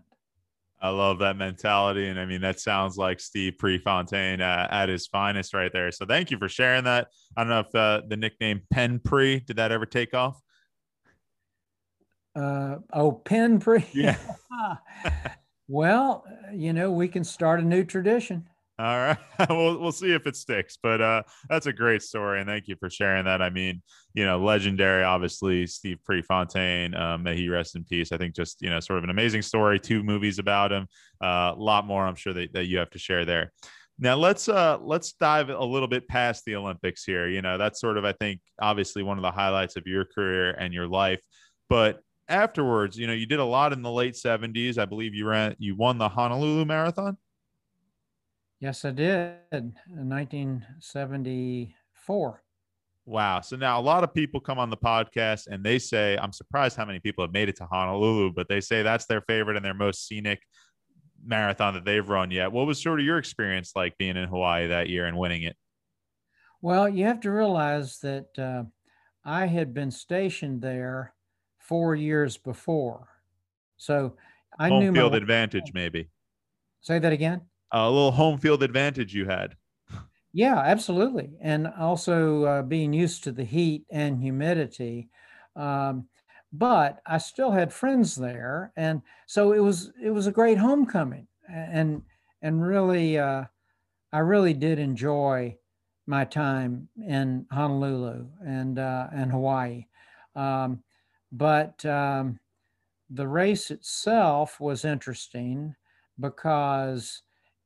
I 0.82 0.90
love 0.90 1.20
that 1.20 1.38
mentality. 1.38 2.08
And 2.08 2.20
I 2.20 2.26
mean, 2.26 2.42
that 2.42 2.60
sounds 2.60 2.98
like 2.98 3.20
Steve 3.20 3.54
Prefontaine 3.60 4.42
uh, 4.42 4.68
at 4.72 4.90
his 4.90 5.06
finest 5.06 5.54
right 5.54 5.72
there. 5.72 5.92
So 5.92 6.06
thank 6.06 6.32
you 6.32 6.38
for 6.40 6.50
sharing 6.50 6.86
that. 6.86 7.10
I 7.38 7.44
don't 7.44 7.50
know 7.50 7.60
if 7.60 7.76
uh, 7.76 8.02
the 8.08 8.18
nickname 8.18 8.62
Pen 8.72 9.00
Pre, 9.00 9.42
did 9.42 9.58
that 9.58 9.72
ever 9.72 9.86
take 9.86 10.16
off? 10.16 10.42
Uh, 12.36 12.78
oh, 12.94 13.12
Pen 13.12 13.60
Pre? 13.60 13.86
Yeah. 13.94 14.18
well, 15.68 16.26
you 16.54 16.74
know, 16.74 16.92
we 16.92 17.08
can 17.08 17.24
start 17.24 17.60
a 17.60 17.64
new 17.64 17.84
tradition. 17.84 18.48
All 18.80 18.98
right. 18.98 19.18
we'll 19.50 19.80
we'll 19.80 19.92
see 19.92 20.12
if 20.12 20.26
it 20.26 20.36
sticks. 20.36 20.78
But 20.82 21.02
uh 21.02 21.24
that's 21.50 21.68
a 21.68 21.74
great 21.74 22.02
story 22.02 22.40
and 22.40 22.50
thank 22.50 22.68
you 22.68 22.76
for 22.80 22.90
sharing 22.90 23.26
that. 23.26 23.42
I 23.42 23.52
mean, 23.52 23.84
you 24.14 24.26
know, 24.26 24.40
legendary, 24.40 25.04
obviously, 25.04 25.66
Steve 25.68 26.00
Prefontaine. 26.04 26.96
Um, 26.96 27.24
may 27.24 27.36
he 27.36 27.50
rest 27.50 27.76
in 27.76 27.84
peace. 27.84 28.12
I 28.12 28.18
think 28.18 28.36
just, 28.36 28.62
you 28.62 28.70
know, 28.70 28.80
sort 28.80 28.98
of 28.98 29.06
an 29.06 29.10
amazing 29.10 29.42
story, 29.42 29.80
two 29.80 30.04
movies 30.04 30.38
about 30.40 30.72
him. 30.72 30.88
Uh, 31.24 31.54
a 31.56 31.58
lot 31.58 31.86
more 31.86 32.06
I'm 32.06 32.16
sure 32.16 32.34
that, 32.34 32.54
that 32.54 32.66
you 32.66 32.80
have 32.80 32.90
to 32.92 33.00
share 33.00 33.26
there. 33.26 33.52
Now 34.00 34.16
let's 34.16 34.48
uh 34.50 34.80
let's 34.82 35.14
dive 35.14 35.50
a 35.50 35.64
little 35.64 35.88
bit 35.88 36.08
past 36.08 36.44
the 36.46 36.56
Olympics 36.56 37.04
here. 37.04 37.28
You 37.28 37.44
know, 37.44 37.60
that's 37.60 37.80
sort 37.80 37.98
of 37.98 38.06
I 38.06 38.14
think 38.14 38.42
obviously 38.60 39.04
one 39.04 39.20
of 39.20 39.22
the 39.22 39.30
highlights 39.30 39.76
of 39.76 39.86
your 39.86 40.06
career 40.06 40.50
and 40.52 40.74
your 40.74 40.88
life. 40.88 41.20
But 41.70 42.02
afterwards, 42.28 42.98
you 42.98 43.06
know, 43.06 43.14
you 43.14 43.28
did 43.28 43.40
a 43.40 43.46
lot 43.46 43.74
in 43.74 43.84
the 43.84 43.92
late 43.92 44.16
70s. 44.16 44.80
I 44.80 44.86
believe 44.86 45.14
you 45.14 45.28
ran 45.28 45.56
you 45.60 45.76
won 45.76 46.00
the 46.00 46.10
Honolulu 46.10 46.66
Marathon. 46.66 47.18
Yes, 48.60 48.84
I 48.86 48.92
did 48.92 49.36
in 49.52 49.76
1974. 49.88 52.44
Wow. 53.06 53.42
So 53.42 53.56
now 53.56 53.80
a 53.80 53.82
lot 53.82 54.04
of 54.04 54.14
people 54.14 54.40
come 54.40 54.60
on 54.60 54.70
the 54.70 54.78
podcast 54.78 55.48
and 55.48 55.64
they 55.64 55.80
say, 55.80 56.18
I'm 56.22 56.32
surprised 56.32 56.78
how 56.78 56.86
many 56.86 57.00
people 57.00 57.24
have 57.24 57.34
made 57.34 57.50
it 57.50 57.56
to 57.58 57.66
Honolulu, 57.66 58.34
but 58.34 58.48
they 58.48 58.62
say 58.62 58.84
that's 58.84 59.06
their 59.06 59.22
favorite 59.22 59.58
and 59.58 59.66
their 59.66 59.74
most 59.74 60.08
scenic 60.08 60.42
marathon 61.24 61.74
that 61.74 61.86
they've 61.86 62.08
run 62.08 62.32
yet. 62.32 62.52
What 62.52 62.68
was 62.68 62.82
sort 62.82 63.00
of 63.00 63.06
your 63.06 63.18
experience 63.18 63.72
like 63.76 63.98
being 63.98 64.18
in 64.18 64.28
Hawaii 64.28 64.68
that 64.68 64.90
year 64.90 65.06
and 65.06 65.18
winning 65.18 65.44
it? 65.44 65.56
Well, 66.62 66.88
you 66.88 67.06
have 67.06 67.22
to 67.22 67.32
realize 67.32 67.98
that 68.00 68.28
uh, 68.38 68.64
I 69.26 69.48
had 69.48 69.74
been 69.74 69.92
stationed 69.92 70.62
there 70.62 71.14
four 71.58 71.96
years 71.96 72.38
before. 72.38 73.08
So 73.78 74.16
I 74.60 74.70
Home 74.70 74.80
knew 74.80 74.94
field 74.94 75.16
advantage, 75.16 75.72
maybe. 75.74 76.10
Say 76.82 77.00
that 77.00 77.14
again 77.14 77.42
a 77.72 77.90
little 77.90 78.12
home 78.12 78.38
field 78.38 78.64
advantage 78.64 79.14
you 79.14 79.26
had. 79.26 79.56
Yeah, 80.34 80.58
absolutely. 80.60 81.32
And 81.42 81.68
also 81.68 82.44
uh, 82.46 82.62
being 82.64 82.94
used 82.94 83.24
to 83.26 83.32
the 83.32 83.44
heat 83.44 83.86
and 83.92 84.22
humidity. 84.22 85.10
Um, 85.56 86.08
but 86.54 87.02
I 87.06 87.18
still 87.18 87.52
had 87.52 87.74
friends 87.74 88.16
there. 88.16 88.72
And 88.76 89.02
so 89.26 89.52
it 89.54 89.60
was, 89.60 89.92
it 90.02 90.12
was 90.12 90.28
a 90.28 90.32
great 90.32 90.58
homecoming 90.58 91.28
and, 91.50 92.04
and 92.42 92.66
really, 92.66 93.18
uh, 93.18 93.46
I 94.14 94.20
really 94.20 94.54
did 94.54 94.80
enjoy 94.80 95.58
my 96.08 96.26
time 96.26 96.90
in 97.08 97.48
Honolulu 97.52 98.28
and, 98.46 98.80
uh, 98.80 99.08
and 99.14 99.32
Hawaii. 99.32 99.88
Um, 100.36 100.84
but, 101.32 101.86
um, 101.86 102.40
the 103.10 103.28
race 103.28 103.70
itself 103.72 104.60
was 104.60 104.86
interesting 104.86 105.76
because 106.20 107.22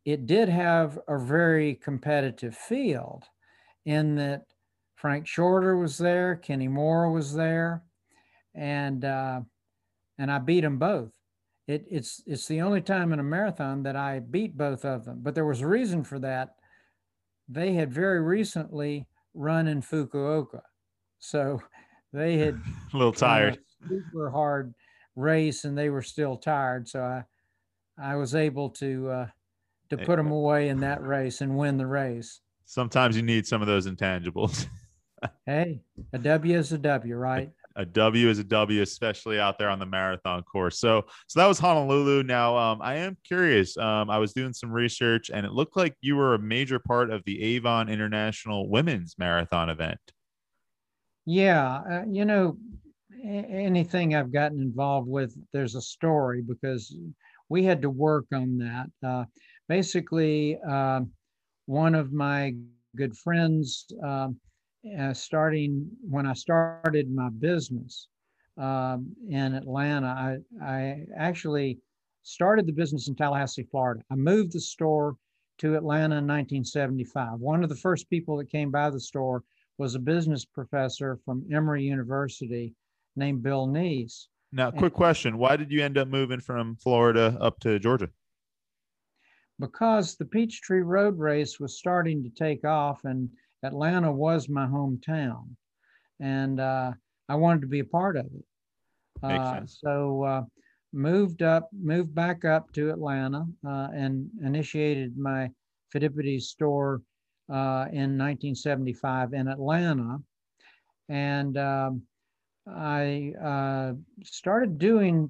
it 0.05 0.27
did 0.27 0.47
have 0.47 0.99
a 1.07 1.17
very 1.17 1.75
competitive 1.75 2.55
field 2.55 3.23
in 3.85 4.15
that 4.15 4.45
Frank 4.95 5.27
Shorter 5.27 5.77
was 5.77 5.97
there, 5.97 6.35
Kenny 6.35 6.67
Moore 6.67 7.11
was 7.11 7.33
there, 7.33 7.83
and 8.53 9.03
uh, 9.03 9.41
and 10.17 10.31
I 10.31 10.37
beat 10.39 10.61
them 10.61 10.77
both. 10.77 11.11
It, 11.67 11.85
it's 11.89 12.21
it's 12.27 12.47
the 12.47 12.61
only 12.61 12.81
time 12.81 13.11
in 13.13 13.19
a 13.19 13.23
marathon 13.23 13.83
that 13.83 13.95
I 13.95 14.19
beat 14.19 14.55
both 14.55 14.85
of 14.85 15.05
them. 15.05 15.19
But 15.21 15.33
there 15.35 15.45
was 15.45 15.61
a 15.61 15.67
reason 15.67 16.03
for 16.03 16.19
that. 16.19 16.55
They 17.49 17.73
had 17.73 17.91
very 17.91 18.21
recently 18.21 19.07
run 19.33 19.67
in 19.67 19.81
Fukuoka, 19.81 20.61
so 21.19 21.61
they 22.13 22.37
had 22.37 22.61
a 22.93 22.97
little 22.97 23.11
tired, 23.11 23.57
a 23.83 23.87
super 23.87 24.29
hard 24.29 24.73
race, 25.15 25.65
and 25.65 25.77
they 25.77 25.89
were 25.89 26.03
still 26.03 26.37
tired. 26.37 26.87
So 26.87 27.03
I 27.03 27.23
I 27.97 28.15
was 28.15 28.35
able 28.35 28.69
to 28.71 29.09
uh, 29.09 29.27
to 29.89 29.97
put 29.97 30.17
them 30.17 30.31
away 30.31 30.69
in 30.69 30.79
that 30.79 31.01
race 31.05 31.41
and 31.41 31.57
win 31.57 31.77
the 31.77 31.87
race. 31.87 32.41
Sometimes 32.65 33.15
you 33.15 33.21
need 33.21 33.45
some 33.45 33.61
of 33.61 33.67
those 33.67 33.87
intangibles. 33.87 34.65
hey, 35.45 35.81
a 36.13 36.17
W 36.17 36.57
is 36.57 36.71
a 36.71 36.77
W, 36.77 37.15
right? 37.15 37.49
A, 37.75 37.81
a 37.81 37.85
W 37.85 38.29
is 38.29 38.39
a 38.39 38.43
W, 38.43 38.81
especially 38.81 39.39
out 39.39 39.59
there 39.59 39.69
on 39.69 39.79
the 39.79 39.85
marathon 39.85 40.41
course. 40.43 40.79
So, 40.79 41.05
so 41.27 41.39
that 41.39 41.45
was 41.45 41.59
Honolulu. 41.59 42.23
Now, 42.23 42.57
um, 42.57 42.81
I 42.81 42.95
am 42.95 43.17
curious. 43.25 43.77
Um, 43.77 44.09
I 44.09 44.17
was 44.17 44.33
doing 44.33 44.53
some 44.53 44.71
research, 44.71 45.29
and 45.31 45.45
it 45.45 45.51
looked 45.51 45.77
like 45.77 45.95
you 46.01 46.15
were 46.15 46.33
a 46.33 46.39
major 46.39 46.79
part 46.79 47.11
of 47.11 47.23
the 47.25 47.41
Avon 47.43 47.89
International 47.89 48.69
Women's 48.69 49.15
Marathon 49.19 49.69
event. 49.69 49.99
Yeah, 51.25 51.81
uh, 51.89 52.03
you 52.07 52.25
know, 52.25 52.57
anything 53.23 54.15
I've 54.15 54.31
gotten 54.31 54.61
involved 54.61 55.07
with, 55.07 55.35
there's 55.53 55.75
a 55.75 55.81
story 55.81 56.41
because 56.41 56.95
we 57.49 57.63
had 57.63 57.81
to 57.81 57.89
work 57.89 58.25
on 58.33 58.57
that. 58.59 58.87
Uh, 59.07 59.25
basically, 59.67 60.57
uh, 60.67 61.01
one 61.65 61.95
of 61.95 62.13
my 62.13 62.53
good 62.95 63.17
friends, 63.17 63.85
um, 64.03 64.37
uh, 64.99 65.13
starting 65.13 65.89
when 66.01 66.25
I 66.25 66.33
started 66.33 67.13
my 67.13 67.29
business 67.29 68.07
um, 68.57 69.15
in 69.29 69.53
Atlanta, 69.53 70.07
I, 70.07 70.65
I 70.65 71.05
actually 71.17 71.79
started 72.23 72.65
the 72.65 72.73
business 72.73 73.07
in 73.07 73.15
Tallahassee, 73.15 73.67
Florida. 73.69 74.01
I 74.11 74.15
moved 74.15 74.53
the 74.53 74.59
store 74.59 75.15
to 75.59 75.75
Atlanta 75.75 76.17
in 76.17 76.27
1975. 76.27 77.39
One 77.39 77.63
of 77.63 77.69
the 77.69 77.75
first 77.75 78.09
people 78.09 78.37
that 78.37 78.49
came 78.49 78.71
by 78.71 78.89
the 78.89 78.99
store 78.99 79.43
was 79.77 79.95
a 79.95 79.99
business 79.99 80.45
professor 80.45 81.17
from 81.25 81.45
Emory 81.51 81.83
University 81.83 82.73
named 83.15 83.43
Bill 83.43 83.67
Neese. 83.67 84.27
Now, 84.51 84.71
quick 84.71 84.93
question: 84.93 85.37
Why 85.37 85.57
did 85.57 85.71
you 85.71 85.83
end 85.83 85.97
up 85.97 86.07
moving 86.07 86.39
from 86.39 86.75
Florida 86.77 87.37
up 87.41 87.59
to 87.61 87.77
Georgia? 87.79 88.09
Because 89.59 90.15
the 90.15 90.25
Peachtree 90.25 90.81
Road 90.81 91.17
Race 91.17 91.59
was 91.59 91.77
starting 91.77 92.23
to 92.23 92.29
take 92.29 92.65
off, 92.65 93.03
and 93.05 93.29
Atlanta 93.63 94.11
was 94.11 94.49
my 94.49 94.65
hometown, 94.65 95.47
and 96.19 96.59
uh, 96.59 96.91
I 97.29 97.35
wanted 97.35 97.61
to 97.61 97.67
be 97.67 97.79
a 97.79 97.85
part 97.85 98.17
of 98.17 98.25
it. 98.25 98.45
Uh, 99.23 99.61
so 99.65 100.23
uh, 100.23 100.41
moved 100.93 101.41
up, 101.41 101.69
moved 101.71 102.13
back 102.13 102.45
up 102.45 102.71
to 102.73 102.89
Atlanta, 102.89 103.45
uh, 103.65 103.87
and 103.93 104.29
initiated 104.43 105.17
my 105.17 105.49
Phidippides 105.93 106.43
store 106.43 107.01
uh, 107.49 107.87
in 107.91 108.17
1975 108.17 109.33
in 109.33 109.47
Atlanta, 109.47 110.19
and 111.09 111.57
um, 111.57 112.01
I 112.67 113.33
uh, 113.41 113.93
started 114.23 114.77
doing 114.77 115.29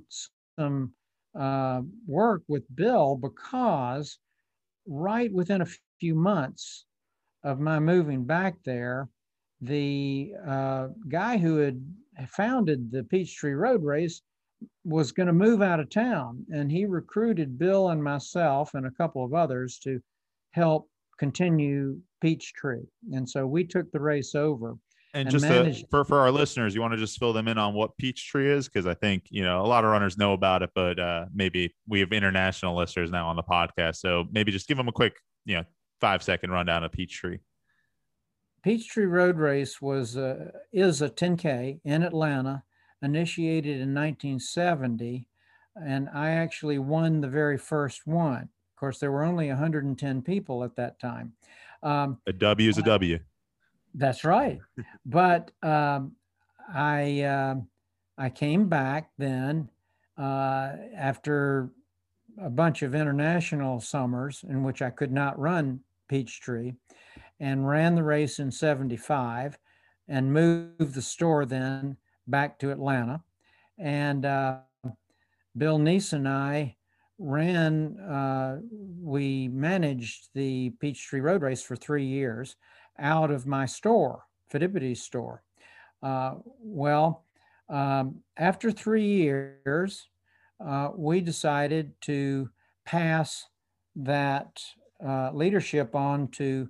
some 0.58 0.94
uh, 1.38 1.82
work 2.08 2.44
with 2.48 2.64
Bill 2.76 3.16
because 3.16 4.18
right 4.88 5.32
within 5.32 5.62
a 5.62 5.68
few 6.00 6.16
months 6.16 6.86
of 7.44 7.60
my 7.60 7.80
moving 7.80 8.24
back 8.26 8.56
there, 8.64 9.10
the 9.62 10.34
uh, 10.48 10.88
guy 11.08 11.38
who 11.38 11.58
had 11.58 11.82
founded 12.30 12.92
the 12.92 13.04
Peachtree 13.04 13.54
Road 13.54 13.84
Race 13.84 14.22
was 14.84 15.12
going 15.12 15.28
to 15.28 15.34
move 15.34 15.62
out 15.62 15.80
of 15.80 15.90
town, 15.90 16.46
and 16.52 16.72
he 16.72 16.86
recruited 16.86 17.58
Bill 17.58 17.90
and 17.90 18.04
myself 18.04 18.74
and 18.74 18.86
a 18.86 18.92
couple 18.92 19.24
of 19.24 19.34
others 19.34 19.80
to 19.80 20.00
help 20.52 20.90
continue 21.20 22.00
Peachtree. 22.22 22.86
And 23.12 23.30
so 23.30 23.46
we 23.46 23.66
took 23.66 23.92
the 23.92 24.00
race 24.00 24.36
over. 24.36 24.78
And, 25.16 25.30
and 25.30 25.32
just 25.32 25.46
to, 25.46 25.88
for 25.90 26.04
for 26.04 26.20
our 26.20 26.30
listeners, 26.30 26.76
you 26.76 26.82
want 26.82 26.92
to 26.92 26.98
just 26.98 27.18
fill 27.18 27.32
them 27.32 27.48
in 27.48 27.58
on 27.58 27.74
what 27.74 27.98
Peachtree 27.98 28.52
is 28.52 28.68
because 28.68 28.86
I 28.86 28.94
think 28.94 29.24
you 29.30 29.44
know 29.44 29.62
a 29.62 29.66
lot 29.66 29.86
of 29.86 29.92
runners 29.92 30.18
know 30.18 30.34
about 30.34 30.62
it, 30.62 30.72
but 30.76 31.00
uh, 31.00 31.26
maybe 31.34 31.74
we 31.88 32.02
have 32.02 32.12
international 32.12 32.76
listeners 32.76 33.12
now 33.12 33.30
on 33.30 33.38
the 33.38 33.44
podcast, 33.44 33.96
so 33.96 34.26
maybe 34.34 34.52
just 34.52 34.68
give 34.68 34.76
them 34.76 34.90
a 34.90 34.92
quick 34.92 35.16
you 35.46 35.56
know 35.56 35.64
five 36.02 36.22
second 36.22 36.52
rundown 36.52 36.84
of 36.84 36.92
Peachtree. 36.92 37.38
Peachtree 38.62 39.06
Road 39.06 39.38
Race 39.38 39.82
was 39.82 40.18
uh, 40.18 40.52
is 40.74 41.02
a 41.02 41.10
10K 41.10 41.80
in 41.86 42.04
Atlanta, 42.04 42.64
initiated 43.02 43.80
in 43.80 43.94
1970, 43.94 45.30
and 45.82 46.10
I 46.14 46.32
actually 46.32 46.78
won 46.78 47.22
the 47.22 47.30
very 47.30 47.58
first 47.58 48.06
one. 48.06 48.50
Of 48.76 48.80
course, 48.80 49.00
there 49.00 49.14
were 49.14 49.24
only 49.24 49.48
110 49.48 50.24
people 50.24 50.66
at 50.66 50.76
that 50.76 51.00
time. 51.00 51.36
Um, 51.82 52.18
a 52.28 52.34
W 52.34 52.70
is 52.70 52.78
a 52.78 52.82
W. 52.82 53.20
That's 53.96 54.24
right. 54.26 54.60
but 55.06 55.52
um, 55.64 56.14
I 56.74 57.22
uh, 57.22 57.56
I 58.18 58.30
came 58.30 58.68
back 58.68 59.12
then 59.18 59.70
uh, 60.18 60.72
after 60.96 61.70
a 62.42 62.50
bunch 62.50 62.82
of 62.82 62.96
international 62.96 63.80
summers 63.80 64.44
in 64.48 64.64
which 64.64 64.82
I 64.82 64.90
could 64.90 65.12
not 65.12 65.40
run 65.40 65.80
Peachtree 66.10 66.74
and 67.40 67.68
ran 67.68 67.96
the 67.96 68.04
race 68.04 68.40
in 68.40 68.52
75 68.52 69.58
and 70.08 70.34
moved 70.34 70.94
the 70.94 71.02
store 71.02 71.46
then 71.46 71.98
back 72.28 72.60
to 72.60 72.72
Atlanta. 72.72 73.24
And 73.78 74.26
uh, 74.26 74.58
Bill 75.58 75.80
Neese 75.80 76.14
and 76.14 76.28
I 76.28 76.76
ran, 77.18 77.98
uh, 78.00 78.60
we 79.02 79.48
managed 79.48 80.30
the 80.34 80.72
Peachtree 80.82 81.22
Road 81.22 81.42
Race 81.42 81.62
for 81.62 81.76
three 81.76 82.06
years 82.06 82.56
out 83.00 83.32
of 83.32 83.46
my 83.46 83.66
store, 83.66 84.24
Phidippides 84.52 84.98
store. 84.98 85.44
Uh, 86.02 86.36
well, 86.60 87.26
um, 87.70 88.22
after 88.38 88.72
three 88.72 89.06
years, 89.06 90.08
uh, 90.66 90.90
we 90.96 91.22
decided 91.22 91.94
to 92.02 92.50
pass 92.86 93.46
that 93.96 94.62
uh, 95.06 95.32
leadership 95.34 95.96
on 95.96 96.28
to 96.30 96.70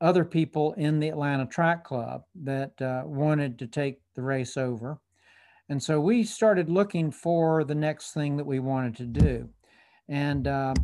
other 0.00 0.24
people 0.24 0.74
in 0.74 1.00
the 1.00 1.08
Atlanta 1.08 1.46
Track 1.46 1.84
Club 1.84 2.24
that 2.42 2.80
uh, 2.82 3.02
wanted 3.06 3.58
to 3.58 3.66
take 3.66 4.00
the 4.14 4.22
race 4.22 4.56
over. 4.56 5.00
And 5.68 5.82
so 5.82 5.98
we 5.98 6.24
started 6.24 6.68
looking 6.68 7.10
for 7.10 7.64
the 7.64 7.74
next 7.74 8.12
thing 8.12 8.36
that 8.36 8.44
we 8.44 8.58
wanted 8.58 8.96
to 8.96 9.06
do. 9.06 9.48
And 10.08 10.46
uh, 10.46 10.74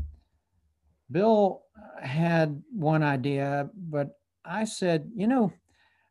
Bill 1.11 1.62
had 2.00 2.62
one 2.73 3.02
idea, 3.02 3.69
but 3.75 4.19
I 4.44 4.64
said, 4.64 5.11
you 5.14 5.26
know, 5.26 5.52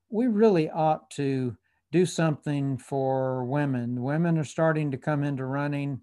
we 0.10 0.28
really 0.28 0.70
ought 0.70 1.10
to 1.12 1.56
do 1.92 2.06
something 2.06 2.78
for 2.78 3.46
women. 3.46 4.02
Women 4.02 4.38
are 4.38 4.44
starting 4.44 4.92
to 4.92 4.98
come 4.98 5.24
into 5.24 5.46
running, 5.46 6.02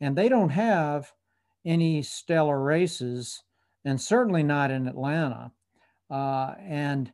and 0.00 0.16
they 0.16 0.28
don't 0.28 0.50
have 0.50 1.12
any 1.64 2.02
stellar 2.02 2.60
races, 2.60 3.42
and 3.84 4.00
certainly 4.00 4.42
not 4.42 4.70
in 4.70 4.86
Atlanta. 4.86 5.50
Uh, 6.10 6.54
and, 6.60 7.12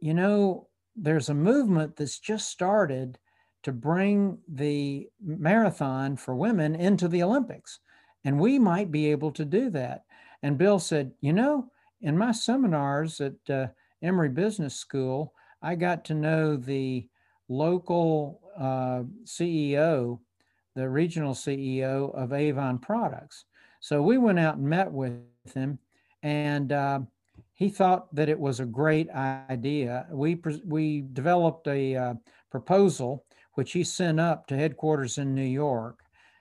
you 0.00 0.14
know, 0.14 0.68
there's 0.94 1.28
a 1.28 1.34
movement 1.34 1.96
that's 1.96 2.18
just 2.18 2.48
started 2.48 3.18
to 3.62 3.72
bring 3.72 4.38
the 4.48 5.08
marathon 5.22 6.16
for 6.16 6.34
women 6.34 6.74
into 6.74 7.08
the 7.08 7.22
Olympics. 7.22 7.80
And 8.24 8.38
we 8.38 8.58
might 8.58 8.90
be 8.90 9.10
able 9.10 9.32
to 9.32 9.44
do 9.44 9.70
that. 9.70 10.04
And 10.42 10.58
Bill 10.58 10.78
said, 10.78 11.12
you 11.20 11.32
know, 11.32 11.70
in 12.00 12.16
my 12.16 12.32
seminars 12.32 13.20
at 13.20 13.34
uh, 13.48 13.66
Emory 14.02 14.28
Business 14.28 14.74
School, 14.74 15.34
I 15.62 15.74
got 15.74 16.04
to 16.06 16.14
know 16.14 16.56
the 16.56 17.06
local 17.48 18.40
uh, 18.56 19.02
CEO, 19.24 20.18
the 20.74 20.88
regional 20.88 21.34
CEO 21.34 22.14
of 22.14 22.32
Avon 22.32 22.78
Products. 22.78 23.44
So 23.80 24.02
we 24.02 24.18
went 24.18 24.38
out 24.38 24.56
and 24.56 24.68
met 24.68 24.90
with 24.90 25.20
him, 25.54 25.78
and 26.22 26.72
uh, 26.72 27.00
he 27.54 27.68
thought 27.68 28.14
that 28.14 28.28
it 28.28 28.38
was 28.38 28.60
a 28.60 28.66
great 28.66 29.10
idea. 29.10 30.06
We 30.10 30.40
we 30.64 31.04
developed 31.12 31.66
a 31.66 31.96
uh, 31.96 32.14
proposal 32.50 33.24
which 33.54 33.72
he 33.72 33.84
sent 33.84 34.20
up 34.20 34.46
to 34.46 34.56
headquarters 34.56 35.18
in 35.18 35.34
New 35.34 35.42
York. 35.42 36.00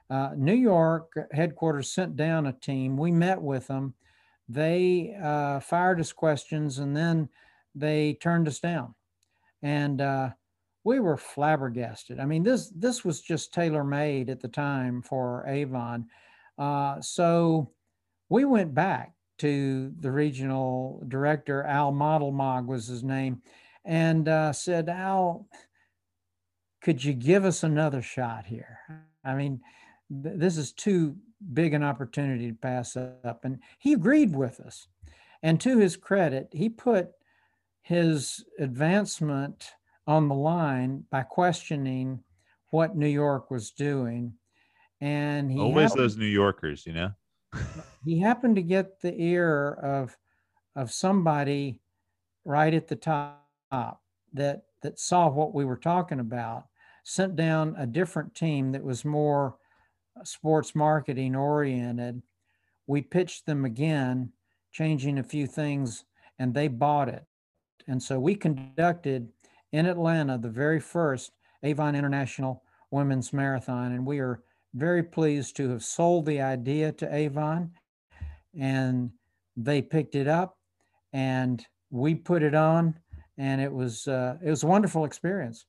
Uh, 0.10 0.32
New 0.38 0.56
York 0.56 1.12
headquarters 1.32 1.92
sent 1.92 2.16
down 2.16 2.48
a 2.48 2.54
team. 2.54 2.98
We 2.98 3.12
met 3.12 3.42
with 3.42 3.68
them. 3.68 3.94
They 4.48 5.16
uh, 5.22 5.60
fired 5.60 6.00
us 6.00 6.12
questions 6.12 6.80
and 6.80 6.96
then 6.96 7.30
they 7.76 8.18
turned 8.22 8.48
us 8.48 8.60
down. 8.60 8.96
And 9.62 10.02
uh, 10.02 10.30
we 10.84 11.00
were 11.00 11.18
flabbergasted. 11.18 12.20
I 12.20 12.26
mean, 12.26 12.44
this 12.44 12.70
this 12.70 13.04
was 13.04 13.22
just 13.22 13.54
tailor 13.54 13.84
made 13.84 14.30
at 14.30 14.40
the 14.40 14.48
time 14.48 15.02
for 15.02 15.46
Avon. 15.48 16.08
Uh, 16.58 17.02
so 17.02 17.72
we 18.30 18.46
went 18.46 18.74
back 18.74 19.14
to 19.40 19.94
the 20.00 20.12
regional 20.12 21.04
director, 21.08 21.64
Al 21.64 21.92
Modelmog 21.92 22.68
was 22.68 22.88
his 22.88 23.04
name, 23.04 23.42
and 23.86 24.28
uh, 24.28 24.54
said, 24.54 24.90
Al, 24.90 25.48
could 26.82 27.04
you 27.04 27.14
give 27.14 27.46
us 27.46 27.64
another 27.64 28.02
shot 28.02 28.46
here? 28.46 28.80
I 29.24 29.34
mean, 29.36 29.62
th- 30.24 30.36
this 30.38 30.58
is 30.58 30.74
too 30.74 31.16
big 31.54 31.74
an 31.74 31.84
opportunity 31.84 32.50
to 32.50 32.58
pass 32.58 32.96
up. 32.98 33.46
And 33.46 33.60
he 33.80 33.94
agreed 33.94 34.36
with 34.36 34.60
us. 34.60 34.88
And 35.42 35.60
to 35.62 35.78
his 35.78 35.96
credit, 35.96 36.50
he 36.52 36.68
put 36.68 37.12
his 37.90 38.46
advancement 38.60 39.72
on 40.06 40.28
the 40.28 40.36
line 40.36 41.04
by 41.10 41.24
questioning 41.24 42.24
what 42.70 42.96
New 42.96 43.08
York 43.08 43.50
was 43.50 43.72
doing. 43.72 44.32
And 45.02 45.52
he 45.52 45.60
always 45.60 45.94
those 45.94 46.16
New 46.16 46.28
Yorkers, 46.28 46.86
you 46.86 46.94
know. 46.94 47.12
he 48.06 48.20
happened 48.20 48.58
to 48.58 48.62
get 48.62 49.02
the 49.02 49.20
ear 49.20 49.74
of 49.74 50.16
of 50.76 50.92
somebody 50.92 51.82
right 52.46 52.76
at 52.76 52.88
the 52.88 52.96
top 52.96 53.42
that 54.34 54.66
that 54.84 55.00
saw 55.00 55.28
what 55.28 55.56
we 55.56 55.66
were 55.66 55.76
talking 55.76 56.20
about, 56.20 56.66
sent 57.04 57.36
down 57.36 57.74
a 57.76 57.88
different 57.88 58.36
team 58.36 58.72
that 58.74 58.84
was 58.84 59.04
more 59.04 59.56
uh, 60.16 60.24
sports 60.24 60.76
marketing 60.76 61.36
oriented. 61.36 62.22
We 62.86 63.02
pitched 63.02 63.48
them 63.48 63.66
again, 63.66 64.32
changing 64.72 65.18
a 65.18 65.24
few 65.24 65.48
things, 65.48 66.06
and 66.38 66.54
they 66.54 66.68
bought 66.68 67.10
it. 67.10 67.26
And 67.90 68.02
so 68.02 68.20
we 68.20 68.36
conducted 68.36 69.30
in 69.72 69.88
Atlanta 69.88 70.38
the 70.38 70.50
very 70.50 70.80
first 70.80 71.32
Avon 71.64 71.96
International 71.96 72.64
Women's 72.92 73.34
Marathon, 73.34 73.94
and 73.94 74.06
we 74.06 74.20
are 74.20 74.44
very 74.76 75.02
pleased 75.02 75.56
to 75.56 75.70
have 75.70 75.84
sold 75.84 76.28
the 76.28 76.40
idea 76.40 76.92
to 76.92 77.14
Avon, 77.14 77.72
and 78.58 79.10
they 79.58 79.82
picked 79.82 80.14
it 80.14 80.28
up, 80.28 80.56
and 81.14 81.66
we 81.90 82.14
put 82.14 82.44
it 82.44 82.54
on, 82.54 82.94
and 83.40 83.60
it 83.60 83.74
was 83.74 84.08
uh, 84.08 84.38
it 84.44 84.50
was 84.52 84.62
a 84.62 84.68
wonderful 84.68 85.04
experience. 85.04 85.66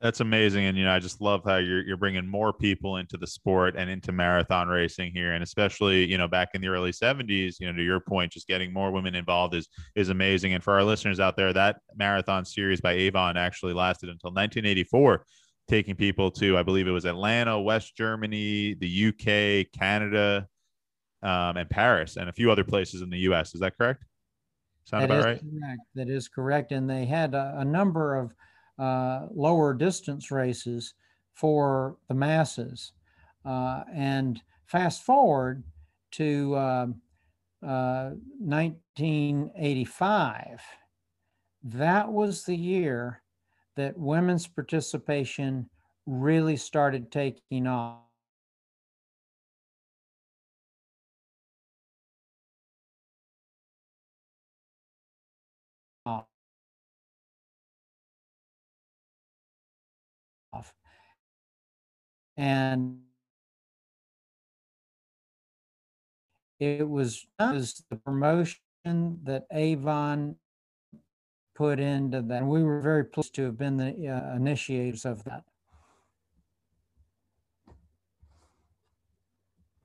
That's 0.00 0.20
amazing, 0.20 0.64
and 0.64 0.78
you 0.78 0.84
know, 0.84 0.92
I 0.92 0.98
just 0.98 1.20
love 1.20 1.42
how 1.44 1.56
you're 1.56 1.84
you're 1.84 1.98
bringing 1.98 2.26
more 2.26 2.54
people 2.54 2.96
into 2.96 3.18
the 3.18 3.26
sport 3.26 3.74
and 3.76 3.90
into 3.90 4.12
marathon 4.12 4.66
racing 4.68 5.12
here, 5.12 5.34
and 5.34 5.42
especially 5.42 6.06
you 6.06 6.16
know 6.16 6.26
back 6.26 6.50
in 6.54 6.62
the 6.62 6.68
early 6.68 6.90
'70s, 6.90 7.60
you 7.60 7.66
know, 7.66 7.76
to 7.76 7.82
your 7.82 8.00
point, 8.00 8.32
just 8.32 8.46
getting 8.46 8.72
more 8.72 8.90
women 8.92 9.14
involved 9.14 9.54
is 9.54 9.68
is 9.94 10.08
amazing. 10.08 10.54
And 10.54 10.64
for 10.64 10.72
our 10.72 10.84
listeners 10.84 11.20
out 11.20 11.36
there, 11.36 11.52
that 11.52 11.80
marathon 11.94 12.46
series 12.46 12.80
by 12.80 12.92
Avon 12.92 13.36
actually 13.36 13.74
lasted 13.74 14.08
until 14.08 14.30
1984, 14.30 15.26
taking 15.68 15.96
people 15.96 16.30
to 16.30 16.56
I 16.56 16.62
believe 16.62 16.88
it 16.88 16.92
was 16.92 17.04
Atlanta, 17.04 17.60
West 17.60 17.94
Germany, 17.94 18.72
the 18.80 19.08
UK, 19.08 19.70
Canada, 19.78 20.48
um, 21.22 21.58
and 21.58 21.68
Paris, 21.68 22.16
and 22.16 22.30
a 22.30 22.32
few 22.32 22.50
other 22.50 22.64
places 22.64 23.02
in 23.02 23.10
the 23.10 23.18
U.S. 23.18 23.54
Is 23.54 23.60
that 23.60 23.76
correct? 23.76 24.02
Sound 24.84 25.02
that 25.02 25.10
about 25.10 25.24
right? 25.24 25.40
Correct. 25.40 25.82
That 25.94 26.08
is 26.08 26.26
correct, 26.26 26.72
and 26.72 26.88
they 26.88 27.04
had 27.04 27.34
a, 27.34 27.56
a 27.58 27.64
number 27.66 28.14
of 28.14 28.32
uh, 28.78 29.26
lower 29.32 29.74
distance 29.74 30.30
races 30.30 30.94
for 31.34 31.96
the 32.08 32.14
masses. 32.14 32.92
Uh, 33.44 33.82
and 33.92 34.40
fast 34.66 35.02
forward 35.02 35.64
to 36.12 36.54
uh, 36.54 36.86
1985, 37.60 40.46
uh, 40.52 40.56
that 41.62 42.10
was 42.10 42.44
the 42.44 42.56
year 42.56 43.22
that 43.76 43.98
women's 43.98 44.46
participation 44.46 45.68
really 46.06 46.56
started 46.56 47.10
taking 47.10 47.66
off. 47.66 48.04
And 62.40 63.00
it 66.58 66.88
was, 66.88 67.26
the 67.38 68.00
promotion 68.02 68.58
that 69.24 69.44
Avon 69.52 70.36
put 71.54 71.78
into 71.78 72.22
that. 72.22 72.38
And 72.38 72.48
we 72.48 72.62
were 72.62 72.80
very 72.80 73.04
pleased 73.04 73.34
to 73.34 73.42
have 73.44 73.58
been 73.58 73.76
the 73.76 74.08
uh, 74.08 74.34
initiators 74.34 75.04
of 75.04 75.22
that. 75.24 75.44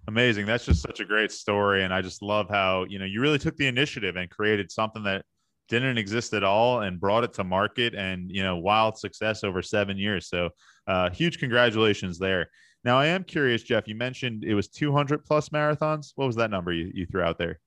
Amazing. 0.08 0.46
That's 0.46 0.66
just 0.66 0.82
such 0.82 1.02
a 1.02 1.06
great 1.06 1.34
story. 1.34 1.84
And 1.84 1.94
I 1.94 2.02
just 2.02 2.22
love 2.22 2.48
how, 2.50 2.86
you 2.86 3.00
know, 3.00 3.06
you 3.06 3.20
really 3.20 3.40
took 3.40 3.58
the 3.58 3.68
initiative 3.68 4.16
and 4.16 4.30
created 4.30 4.72
something 4.72 5.04
that 5.04 5.26
didn't 5.68 5.98
exist 5.98 6.34
at 6.34 6.44
all 6.44 6.82
and 6.82 7.00
brought 7.00 7.24
it 7.24 7.34
to 7.34 7.44
market 7.44 7.96
and, 7.96 8.30
you 8.32 8.44
know, 8.44 8.56
wild 8.56 8.98
success 8.98 9.44
over 9.44 9.62
seven 9.62 9.98
years. 9.98 10.28
So 10.28 10.50
uh, 10.88 11.10
huge 11.10 11.40
congratulations 11.40 12.20
there. 12.20 12.50
Now, 12.84 13.00
I 13.00 13.08
am 13.08 13.24
curious, 13.24 13.64
Jeff, 13.64 13.88
you 13.88 13.96
mentioned 13.96 14.44
it 14.44 14.54
was 14.54 14.68
200 14.68 15.26
plus 15.26 15.50
marathons. 15.50 16.12
What 16.16 16.28
was 16.28 16.36
that 16.36 16.52
number 16.52 16.72
you, 16.72 16.92
you 16.94 17.08
threw 17.08 17.24
out 17.24 17.40
there? 17.40 17.60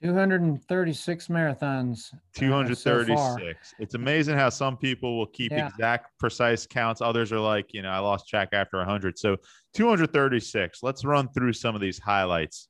236 0.00 1.26
marathons. 1.26 2.14
uh, 2.14 2.18
so 2.34 2.40
236. 2.40 3.74
it's 3.80 3.94
amazing 3.94 4.36
how 4.36 4.48
some 4.48 4.76
people 4.76 5.18
will 5.18 5.26
keep 5.26 5.50
Yeah. 5.50 5.66
exact 5.66 6.16
precise 6.18 6.66
counts. 6.66 7.00
Others 7.02 7.32
are 7.32 7.40
like, 7.40 7.74
you 7.74 7.82
know, 7.82 7.90
I 7.90 7.98
lost 7.98 8.28
track 8.28 8.50
after 8.52 8.76
100. 8.78 9.18
So 9.18 9.36
236. 9.74 10.82
Let's 10.82 11.04
run 11.04 11.28
through 11.30 11.52
some 11.52 11.74
of 11.74 11.80
these 11.80 11.98
highlights. 11.98 12.68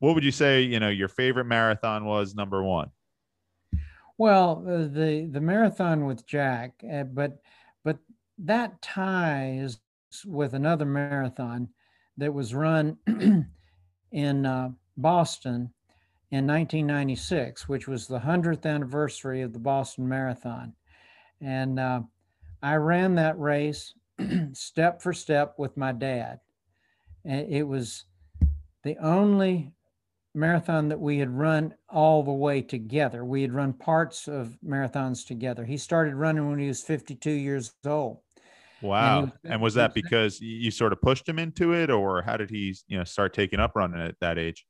What 0.00 0.14
would 0.14 0.24
you 0.24 0.32
say, 0.32 0.62
you 0.62 0.80
know, 0.80 0.88
your 0.88 1.08
favorite 1.08 1.44
marathon 1.44 2.04
was 2.04 2.34
number 2.34 2.62
1? 2.62 2.90
Well, 4.18 4.56
the 4.56 5.30
the 5.32 5.40
marathon 5.40 6.04
with 6.04 6.26
Jack, 6.26 6.84
uh, 6.92 7.04
but 7.04 7.38
but 7.84 7.98
that 8.38 8.82
ties 8.82 9.78
with 10.26 10.52
another 10.52 10.84
marathon 10.84 11.70
that 12.18 12.34
was 12.34 12.54
run 12.54 12.98
in 14.12 14.44
uh, 14.44 14.70
Boston 14.98 15.72
in 16.30 16.46
1996, 16.46 17.66
which 17.66 17.88
was 17.88 18.06
the 18.06 18.18
hundredth 18.18 18.66
anniversary 18.66 19.40
of 19.40 19.54
the 19.54 19.58
Boston 19.58 20.06
Marathon, 20.06 20.74
and 21.40 21.80
uh, 21.80 22.02
I 22.62 22.74
ran 22.74 23.14
that 23.14 23.38
race 23.38 23.94
step 24.52 25.00
for 25.00 25.14
step 25.14 25.54
with 25.58 25.76
my 25.78 25.92
dad. 25.92 26.40
And 27.24 27.50
it 27.50 27.62
was 27.62 28.04
the 28.82 28.98
only 28.98 29.72
marathon 30.34 30.88
that 30.88 31.00
we 31.00 31.18
had 31.18 31.30
run 31.30 31.74
all 31.88 32.22
the 32.22 32.32
way 32.32 32.62
together. 32.62 33.24
We 33.24 33.42
had 33.42 33.52
run 33.52 33.72
parts 33.72 34.28
of 34.28 34.56
marathons 34.64 35.26
together. 35.26 35.64
He 35.64 35.76
started 35.76 36.14
running 36.14 36.48
when 36.48 36.58
he 36.58 36.68
was 36.68 36.82
52 36.82 37.30
years 37.30 37.72
old. 37.84 38.18
Wow. 38.82 39.22
was- 39.22 39.30
And 39.44 39.60
was 39.60 39.74
that 39.74 39.92
because 39.94 40.40
you 40.40 40.70
sort 40.70 40.92
of 40.92 41.00
pushed 41.02 41.28
him 41.28 41.38
into 41.38 41.72
it 41.74 41.90
or 41.90 42.22
how 42.22 42.36
did 42.36 42.50
he, 42.50 42.74
you 42.86 42.96
know, 42.98 43.04
start 43.04 43.34
taking 43.34 43.60
up 43.60 43.72
running 43.74 44.00
at 44.00 44.18
that 44.20 44.38
age? 44.38 44.66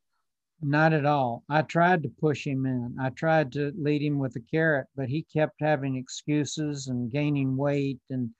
Not 0.63 0.93
at 0.93 1.07
all. 1.07 1.45
I 1.49 1.63
tried 1.63 2.03
to 2.03 2.11
push 2.21 2.47
him 2.47 2.67
in. 2.67 2.97
I 3.01 3.11
tried 3.11 3.51
to 3.53 3.73
lead 3.79 4.03
him 4.03 4.19
with 4.19 4.37
a 4.37 4.41
carrot, 4.41 4.89
but 4.95 5.09
he 5.09 5.23
kept 5.33 5.55
having 5.61 5.97
excuses 5.97 6.89
and 6.89 7.11
gaining 7.11 7.57
weight 7.57 7.99
and 8.11 8.31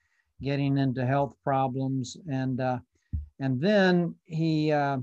getting 0.41 0.77
into 0.77 1.03
health 1.05 1.33
problems. 1.43 2.17
And 2.29 2.61
uh, 2.61 2.79
and 3.39 3.59
then 3.59 4.13
he 4.25 4.71
uh, 4.71 4.99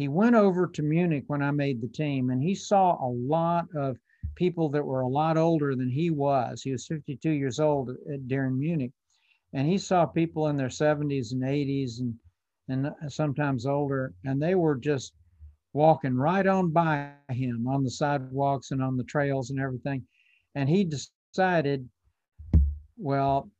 he 0.00 0.08
went 0.08 0.34
over 0.34 0.66
to 0.66 0.82
Munich 0.82 1.24
when 1.26 1.42
I 1.42 1.50
made 1.50 1.80
the 1.80 1.88
team, 1.88 2.30
and 2.30 2.42
he 2.42 2.54
saw 2.54 2.96
a 3.04 3.10
lot 3.10 3.66
of 3.76 3.98
people 4.34 4.68
that 4.70 4.84
were 4.84 5.02
a 5.02 5.08
lot 5.08 5.36
older 5.36 5.74
than 5.76 5.90
he 5.90 6.10
was. 6.10 6.62
He 6.62 6.72
was 6.72 6.86
52 6.86 7.30
years 7.30 7.60
old 7.60 7.90
at, 7.90 8.26
during 8.28 8.58
Munich, 8.58 8.92
and 9.52 9.68
he 9.68 9.78
saw 9.78 10.06
people 10.06 10.48
in 10.48 10.56
their 10.56 10.68
70s 10.68 11.32
and 11.32 11.42
80s 11.42 12.00
and 12.00 12.14
and 12.68 12.86
uh, 12.86 13.08
sometimes 13.08 13.66
older, 13.66 14.14
and 14.24 14.40
they 14.40 14.54
were 14.54 14.76
just 14.76 15.12
walking 15.72 16.16
right 16.16 16.46
on 16.46 16.70
by 16.70 17.10
him 17.30 17.66
on 17.68 17.82
the 17.82 17.90
sidewalks 17.90 18.70
and 18.70 18.82
on 18.82 18.96
the 18.96 19.04
trails 19.04 19.50
and 19.50 19.60
everything. 19.60 20.06
And 20.54 20.68
he 20.68 20.84
decided, 20.84 21.88
well, 22.96 23.50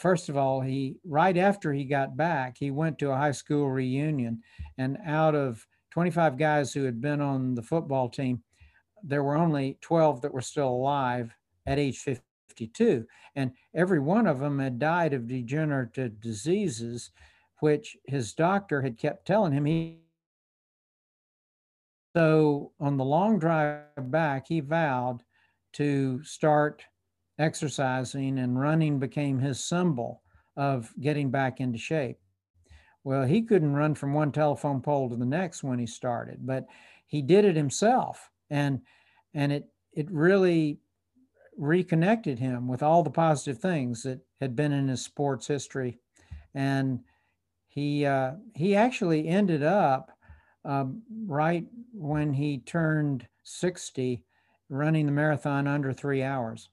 first 0.00 0.30
of 0.30 0.36
all, 0.36 0.62
he 0.62 0.96
right 1.04 1.36
after 1.36 1.72
he 1.74 1.84
got 1.84 2.16
back, 2.16 2.56
he 2.58 2.70
went 2.70 2.98
to 2.98 3.10
a 3.10 3.16
high 3.16 3.32
school 3.32 3.70
reunion, 3.70 4.42
and 4.78 4.96
out 5.04 5.34
of 5.34 5.66
25 5.90 6.38
guys 6.38 6.72
who 6.72 6.84
had 6.84 7.00
been 7.02 7.20
on 7.20 7.54
the 7.54 7.62
football 7.62 8.08
team, 8.08 8.42
there 9.02 9.22
were 9.22 9.36
only 9.36 9.76
12 9.82 10.22
that 10.22 10.32
were 10.32 10.40
still 10.40 10.68
alive 10.68 11.36
at 11.66 11.78
age 11.78 11.98
52, 11.98 13.06
and 13.36 13.52
every 13.74 14.00
one 14.00 14.26
of 14.26 14.38
them 14.38 14.58
had 14.58 14.78
died 14.78 15.12
of 15.12 15.28
degenerative 15.28 16.18
diseases, 16.18 17.10
which 17.58 17.98
his 18.06 18.32
doctor 18.32 18.80
had 18.80 18.96
kept 18.96 19.26
telling 19.26 19.52
him 19.52 19.66
he 19.66 19.98
so 22.16 22.72
on 22.80 22.96
the 22.96 23.04
long 23.04 23.38
drive 23.38 23.84
back, 24.10 24.46
he 24.48 24.60
vowed 24.60 25.22
to 25.74 26.24
start 26.24 26.84
exercising, 27.40 28.38
and 28.38 28.60
running 28.60 28.98
became 28.98 29.38
his 29.38 29.62
symbol 29.62 30.22
of 30.56 30.92
getting 31.00 31.30
back 31.30 31.60
into 31.60 31.78
shape. 31.78 32.18
Well, 33.02 33.24
he 33.24 33.42
couldn't 33.42 33.74
run 33.74 33.94
from 33.94 34.12
one 34.12 34.30
telephone 34.30 34.82
pole 34.82 35.08
to 35.08 35.16
the 35.16 35.24
next 35.24 35.64
when 35.64 35.78
he 35.78 35.86
started, 35.86 36.46
but 36.46 36.66
he 37.06 37.22
did 37.22 37.44
it 37.44 37.56
himself, 37.56 38.30
and 38.50 38.80
and 39.34 39.52
it 39.52 39.68
it 39.92 40.10
really 40.10 40.78
reconnected 41.56 42.38
him 42.38 42.68
with 42.68 42.82
all 42.82 43.02
the 43.02 43.10
positive 43.10 43.60
things 43.60 44.02
that 44.02 44.20
had 44.40 44.54
been 44.54 44.72
in 44.72 44.88
his 44.88 45.02
sports 45.02 45.46
history, 45.46 45.98
and 46.54 47.00
he 47.68 48.04
uh, 48.04 48.32
he 48.54 48.76
actually 48.76 49.28
ended 49.28 49.62
up 49.62 50.10
um, 50.64 51.02
right 51.26 51.64
when 51.92 52.32
he 52.32 52.58
turned 52.58 53.26
60, 53.44 54.22
running 54.68 55.06
the 55.06 55.12
marathon 55.12 55.66
under 55.66 55.92
three 55.92 56.22
hours. 56.22 56.68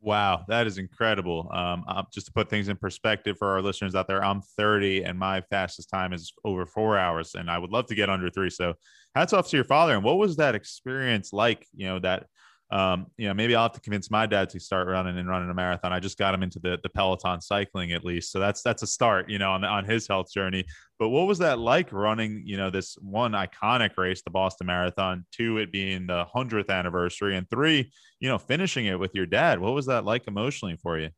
Wow, 0.00 0.44
that 0.48 0.66
is 0.66 0.78
incredible. 0.78 1.50
Um, 1.52 1.84
uh, 1.88 2.04
just 2.12 2.26
to 2.26 2.32
put 2.32 2.48
things 2.48 2.68
in 2.68 2.76
perspective 2.76 3.36
for 3.36 3.48
our 3.48 3.60
listeners 3.60 3.94
out 3.94 4.06
there, 4.06 4.24
I'm 4.24 4.42
30 4.42 5.02
and 5.02 5.18
my 5.18 5.40
fastest 5.50 5.90
time 5.90 6.12
is 6.12 6.32
over 6.44 6.66
four 6.66 6.96
hours, 6.96 7.34
and 7.34 7.50
I 7.50 7.58
would 7.58 7.70
love 7.70 7.86
to 7.86 7.94
get 7.96 8.08
under 8.08 8.30
three. 8.30 8.50
So, 8.50 8.74
hats 9.14 9.32
off 9.32 9.48
to 9.48 9.56
your 9.56 9.64
father. 9.64 9.94
And 9.94 10.04
what 10.04 10.18
was 10.18 10.36
that 10.36 10.54
experience 10.54 11.32
like? 11.32 11.66
You 11.74 11.88
know 11.88 11.98
that. 12.00 12.26
Um, 12.70 13.06
you 13.16 13.28
know, 13.28 13.34
maybe 13.34 13.54
I'll 13.54 13.62
have 13.62 13.72
to 13.72 13.80
convince 13.80 14.10
my 14.10 14.26
dad 14.26 14.50
to 14.50 14.60
start 14.60 14.88
running 14.88 15.16
and 15.16 15.26
running 15.26 15.48
a 15.48 15.54
marathon. 15.54 15.92
I 15.92 16.00
just 16.00 16.18
got 16.18 16.34
him 16.34 16.42
into 16.42 16.58
the 16.58 16.78
the 16.82 16.90
Peloton 16.90 17.40
cycling 17.40 17.92
at 17.92 18.04
least, 18.04 18.30
so 18.30 18.38
that's 18.38 18.62
that's 18.62 18.82
a 18.82 18.86
start. 18.86 19.30
You 19.30 19.38
know, 19.38 19.52
on 19.52 19.64
on 19.64 19.84
his 19.84 20.06
health 20.06 20.30
journey. 20.30 20.64
But 20.98 21.08
what 21.08 21.26
was 21.26 21.38
that 21.38 21.58
like 21.58 21.92
running? 21.92 22.42
You 22.44 22.58
know, 22.58 22.70
this 22.70 22.96
one 23.00 23.32
iconic 23.32 23.96
race, 23.96 24.22
the 24.22 24.30
Boston 24.30 24.66
Marathon. 24.66 25.24
Two, 25.32 25.56
it 25.58 25.72
being 25.72 26.06
the 26.06 26.26
hundredth 26.26 26.68
anniversary, 26.70 27.36
and 27.36 27.48
three, 27.48 27.90
you 28.20 28.28
know, 28.28 28.38
finishing 28.38 28.86
it 28.86 28.98
with 28.98 29.14
your 29.14 29.26
dad. 29.26 29.60
What 29.60 29.72
was 29.72 29.86
that 29.86 30.04
like 30.04 30.28
emotionally 30.28 30.76
for 30.76 30.98
you? 30.98 31.08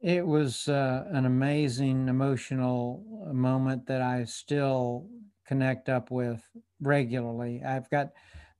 It 0.00 0.24
was 0.24 0.68
uh, 0.68 1.04
an 1.10 1.26
amazing 1.26 2.08
emotional 2.08 3.26
uh, 3.28 3.32
moment 3.32 3.86
that 3.88 4.00
I 4.00 4.24
still 4.24 5.08
connect 5.46 5.88
up 5.88 6.10
with 6.10 6.40
regularly. 6.80 7.62
I've 7.64 7.90
got 7.90 8.10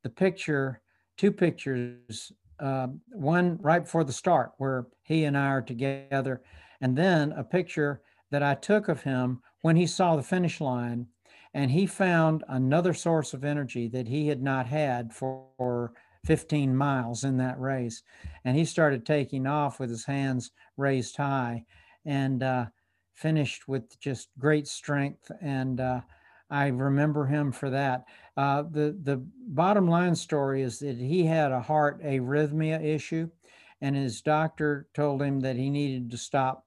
the 0.03 0.11
picture, 0.11 0.81
two 1.19 1.33
pictures, 1.33 2.33
uh, 2.61 2.87
one 3.11 3.59
right 3.61 3.85
before 3.85 4.05
the 4.05 4.13
start 4.13 4.53
where 4.57 4.87
he 5.03 5.25
and 5.25 5.37
I 5.37 5.49
are 5.49 5.63
together, 5.63 6.41
and 6.81 6.97
then 6.97 7.33
a 7.33 7.45
picture 7.45 8.01
that 8.31 8.43
I 8.43 8.55
took 8.55 8.89
of 8.89 9.03
him 9.03 9.43
when 9.63 9.77
he 9.77 9.87
saw 9.87 10.17
the 10.17 10.23
finish 10.23 10.61
line 10.61 11.07
and 11.55 11.71
he 11.71 11.87
found 11.87 12.45
another 12.49 12.95
source 12.95 13.35
of 13.35 13.45
energy 13.45 13.89
that 13.89 14.07
he 14.07 14.29
had 14.29 14.43
not 14.43 14.67
had 14.67 15.13
for 15.13 15.93
15 16.25 16.77
miles 16.77 17.25
in 17.25 17.37
that 17.39 17.59
race. 17.59 18.03
And 18.45 18.57
he 18.57 18.65
started 18.65 19.07
taking 19.07 19.47
off 19.47 19.81
with 19.81 19.91
his 19.91 20.05
hands 20.05 20.51
raised 20.77 21.17
high 21.17 21.65
and 22.05 22.43
uh, 22.43 22.67
finished 23.15 23.67
with 23.67 23.99
just 23.99 24.29
great 24.39 24.69
strength. 24.69 25.31
And 25.41 25.81
uh, 25.81 26.01
I 26.51 26.69
remember 26.69 27.27
him 27.27 27.53
for 27.53 27.71
that. 27.71 28.07
Uh, 28.37 28.63
the, 28.63 28.97
the 29.03 29.23
bottom 29.49 29.89
line 29.89 30.15
story 30.15 30.63
is 30.63 30.79
that 30.79 30.97
he 30.97 31.25
had 31.25 31.53
a 31.53 31.61
heart 31.61 32.03
arrhythmia 32.03 32.83
issue, 32.83 33.29
and 33.81 33.95
his 33.95 34.23
doctor 34.23 34.87
told 34.95 35.23
him 35.23 35.41
that 35.41 35.57
he 35.57 35.71
needed 35.71 36.11
to 36.11 36.19
stop 36.19 36.65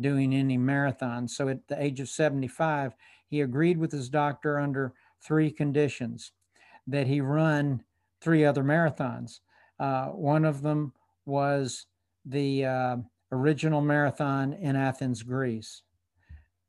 doing 0.00 0.34
any 0.34 0.56
marathons. 0.56 1.30
So 1.30 1.48
at 1.48 1.66
the 1.68 1.82
age 1.82 2.00
of 2.00 2.08
75, 2.08 2.94
he 3.26 3.40
agreed 3.40 3.78
with 3.78 3.92
his 3.92 4.08
doctor 4.08 4.58
under 4.58 4.94
three 5.20 5.50
conditions 5.50 6.32
that 6.86 7.06
he 7.06 7.20
run 7.20 7.82
three 8.20 8.44
other 8.44 8.62
marathons. 8.62 9.40
Uh, 9.78 10.06
one 10.06 10.44
of 10.44 10.62
them 10.62 10.92
was 11.26 11.86
the 12.24 12.64
uh, 12.64 12.96
original 13.32 13.80
marathon 13.80 14.54
in 14.54 14.76
Athens, 14.76 15.22
Greece. 15.22 15.82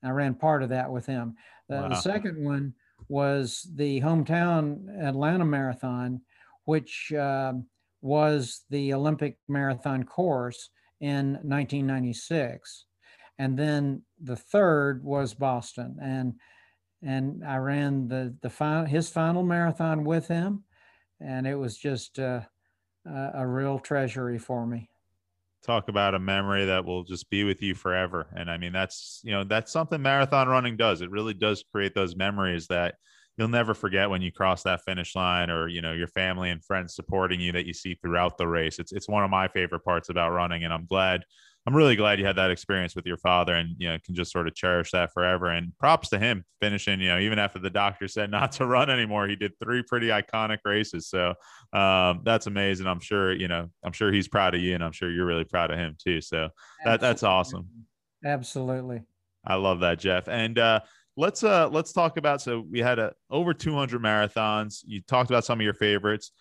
I 0.04 0.10
ran 0.10 0.36
part 0.36 0.64
of 0.64 0.70
that 0.70 0.92
with 0.92 1.06
him. 1.06 1.36
Uh, 1.71 1.75
Wow. 1.75 1.89
The 1.89 1.95
second 1.95 2.43
one 2.43 2.73
was 3.08 3.67
the 3.75 4.01
hometown 4.01 4.88
Atlanta 5.01 5.45
Marathon, 5.45 6.21
which 6.65 7.12
um 7.13 7.67
was 8.01 8.63
the 8.69 8.93
Olympic 8.93 9.38
marathon 9.49 10.03
course 10.03 10.69
in 11.01 11.34
1996. 11.43 12.86
And 13.38 13.58
then 13.58 14.03
the 14.21 14.36
third 14.38 15.03
was 15.03 15.34
Boston. 15.34 15.97
And 16.01 16.39
and 17.01 17.45
I 17.45 17.58
ran 17.58 18.08
the 18.08 18.36
the 18.41 18.49
final 18.49 18.86
his 18.86 19.10
final 19.10 19.43
marathon 19.43 20.03
with 20.03 20.27
him, 20.27 20.65
and 21.21 21.47
it 21.47 21.55
was 21.55 21.77
just 21.77 22.19
uh, 22.19 22.41
a, 23.05 23.32
a 23.36 23.47
real 23.47 23.79
treasury 23.79 24.38
for 24.38 24.65
me 24.65 24.88
talk 25.65 25.89
about 25.89 26.15
a 26.15 26.19
memory 26.19 26.65
that 26.65 26.86
will 26.86 27.04
just 27.04 27.30
be 27.30 27.43
with 27.43 27.62
you 27.62 27.76
forever. 27.76 28.28
And 28.36 28.50
i 28.50 28.58
mean 28.58 28.74
that's 28.74 29.22
you 29.24 29.32
know 29.32 29.43
that's 29.43 29.72
something 29.72 30.02
marathon 30.02 30.48
running 30.48 30.78
does. 30.78 31.02
It 31.02 31.12
really 31.12 31.34
does 31.34 31.63
create 31.72 31.93
those 31.93 32.15
memories 32.15 32.67
that 32.67 32.95
you'll 33.38 33.48
never 33.48 33.74
forget 33.74 34.10
when 34.10 34.22
you 34.22 34.32
cross 34.32 34.63
that 34.63 34.82
finish 34.84 35.15
line 35.15 35.50
or 35.50 35.67
you 35.67 35.82
know 35.82 35.93
your 35.93 36.08
family 36.08 36.50
and 36.50 36.63
friends 36.63 36.95
supporting 36.95 37.39
you 37.39 37.52
that 37.54 37.65
you 37.65 37.74
see 37.74 37.95
throughout 37.95 38.38
the 38.38 38.48
race. 38.48 38.80
It's 38.80 38.91
it's 38.91 39.10
one 39.10 39.24
of 39.24 39.30
my 39.30 39.48
favorite 39.48 39.84
parts 39.84 40.10
about 40.10 40.32
running 40.32 40.63
and 40.63 40.74
i'm 40.74 40.86
glad 40.86 41.24
i'm 41.69 41.75
really 41.75 41.95
glad 41.95 42.17
you 42.17 42.25
had 42.25 42.36
that 42.36 42.49
experience 42.49 42.95
with 42.95 43.05
your 43.05 43.17
father 43.17 43.53
and 43.53 43.75
you 43.77 43.88
know 43.88 43.95
can 44.03 44.15
just 44.15 44.32
sort 44.32 44.47
of 44.47 44.55
cherish 44.55 44.89
that 44.89 45.13
forever. 45.13 45.51
And 45.51 45.71
props 45.77 46.10
to 46.10 46.17
him 46.17 46.43
finishing 46.60 46.99
you 46.99 47.10
know 47.10 47.19
even 47.19 47.38
after 47.38 47.60
the 47.60 47.69
doctor 47.69 48.08
said 48.08 48.32
not 48.32 48.53
to 48.53 48.65
run 48.65 48.89
anymore 48.89 49.27
he 49.27 49.36
did 49.36 49.51
three 49.62 49.84
pretty 49.84 50.08
iconic 50.08 50.58
races. 50.65 51.08
So 51.08 51.36
um, 51.71 52.21
that's 52.23 52.47
amazing. 52.47 52.88
I'm 52.88 52.99
sure 52.99 53.32
you 53.34 53.47
know 53.47 53.69
i'm 53.84 53.91
sure 53.91 54.12
he's 54.12 54.27
proud 54.27 54.55
of 54.55 54.62
you 54.62 54.73
and 54.73 54.84
i'm 54.84 54.91
sure 54.91 55.12
you're 55.12 55.27
really 55.27 55.43
proud 55.43 55.69
of 55.69 55.77
him 55.77 55.95
too. 56.03 56.21
So 56.21 56.49
that, 56.86 57.01
that's 57.01 57.21
awesome. 57.21 57.67
Absolutely. 58.25 59.03
I 59.45 59.55
love 59.55 59.82
that 59.82 59.99
jeff. 59.99 60.27
And 60.27 60.58
uh 60.58 60.79
let's 61.17 61.43
uh 61.43 61.69
let's 61.69 61.93
talk 61.93 62.17
about 62.17 62.41
so 62.41 62.65
we 62.71 62.79
had 62.79 62.97
a 62.97 63.13
over 63.29 63.53
200 63.53 64.01
marathons. 64.01 64.79
You 64.88 65.01
talked 65.01 65.29
about 65.29 65.45
some 65.45 65.60
of 65.60 65.63
your 65.63 65.75
favorites 65.75 66.32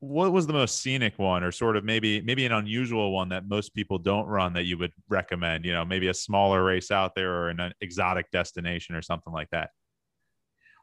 what 0.00 0.32
was 0.32 0.46
the 0.46 0.52
most 0.52 0.80
scenic 0.80 1.18
one 1.18 1.42
or 1.42 1.50
sort 1.50 1.76
of 1.76 1.84
maybe 1.84 2.20
maybe 2.20 2.46
an 2.46 2.52
unusual 2.52 3.12
one 3.12 3.28
that 3.30 3.48
most 3.48 3.74
people 3.74 3.98
don't 3.98 4.26
run 4.26 4.52
that 4.52 4.64
you 4.64 4.78
would 4.78 4.92
recommend? 5.08 5.64
You 5.64 5.72
know 5.72 5.84
maybe 5.84 6.08
a 6.08 6.14
smaller 6.14 6.62
race 6.62 6.90
out 6.90 7.14
there 7.14 7.32
or 7.32 7.48
an 7.48 7.72
exotic 7.80 8.30
destination 8.30 8.94
or 8.94 9.02
something 9.02 9.32
like 9.32 9.50
that. 9.50 9.70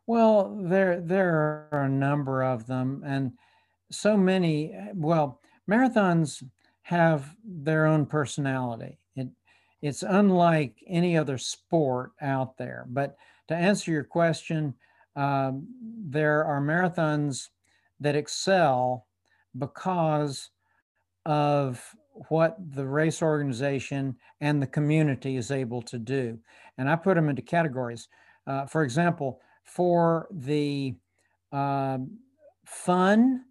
Well 0.06 0.60
there 0.62 0.99
there 0.99 1.69
are 1.71 1.84
a 1.84 1.89
number 1.89 2.43
of 2.43 2.67
them 2.67 3.04
and 3.06 3.34
so 3.91 4.17
many 4.17 4.78
well 4.93 5.39
marathons 5.69 6.43
have 6.82 7.36
their 7.43 7.86
own 7.86 8.06
personality. 8.06 8.99
It 9.15 9.30
it's 9.82 10.04
unlike 10.04 10.84
any 10.88 11.17
other 11.17 11.38
sport 11.38 12.12
out 12.21 12.58
there. 12.58 12.86
But 12.89 13.15
to 13.47 13.56
answer 13.56 13.91
your 13.91 14.04
question, 14.04 14.73
um, 15.15 15.67
there 15.82 16.43
are 16.43 16.60
marathons 16.60 17.49
that 17.99 18.15
excel 18.15 19.08
because 19.58 20.49
of 21.25 21.84
what 22.29 22.58
the 22.73 22.86
race 22.86 23.21
organization 23.21 24.15
and 24.41 24.62
the 24.62 24.67
community 24.67 25.36
is 25.36 25.51
able 25.51 25.81
to 25.81 25.97
do. 25.97 26.38
And 26.77 26.89
I 26.89 26.95
put 26.95 27.15
them 27.15 27.29
into 27.29 27.41
categories. 27.41 28.08
Uh, 28.47 28.65
for 28.65 28.84
example, 28.84 29.41
for 29.63 30.27
the 30.31 30.95
uh, 31.51 31.97
fun 32.65 33.43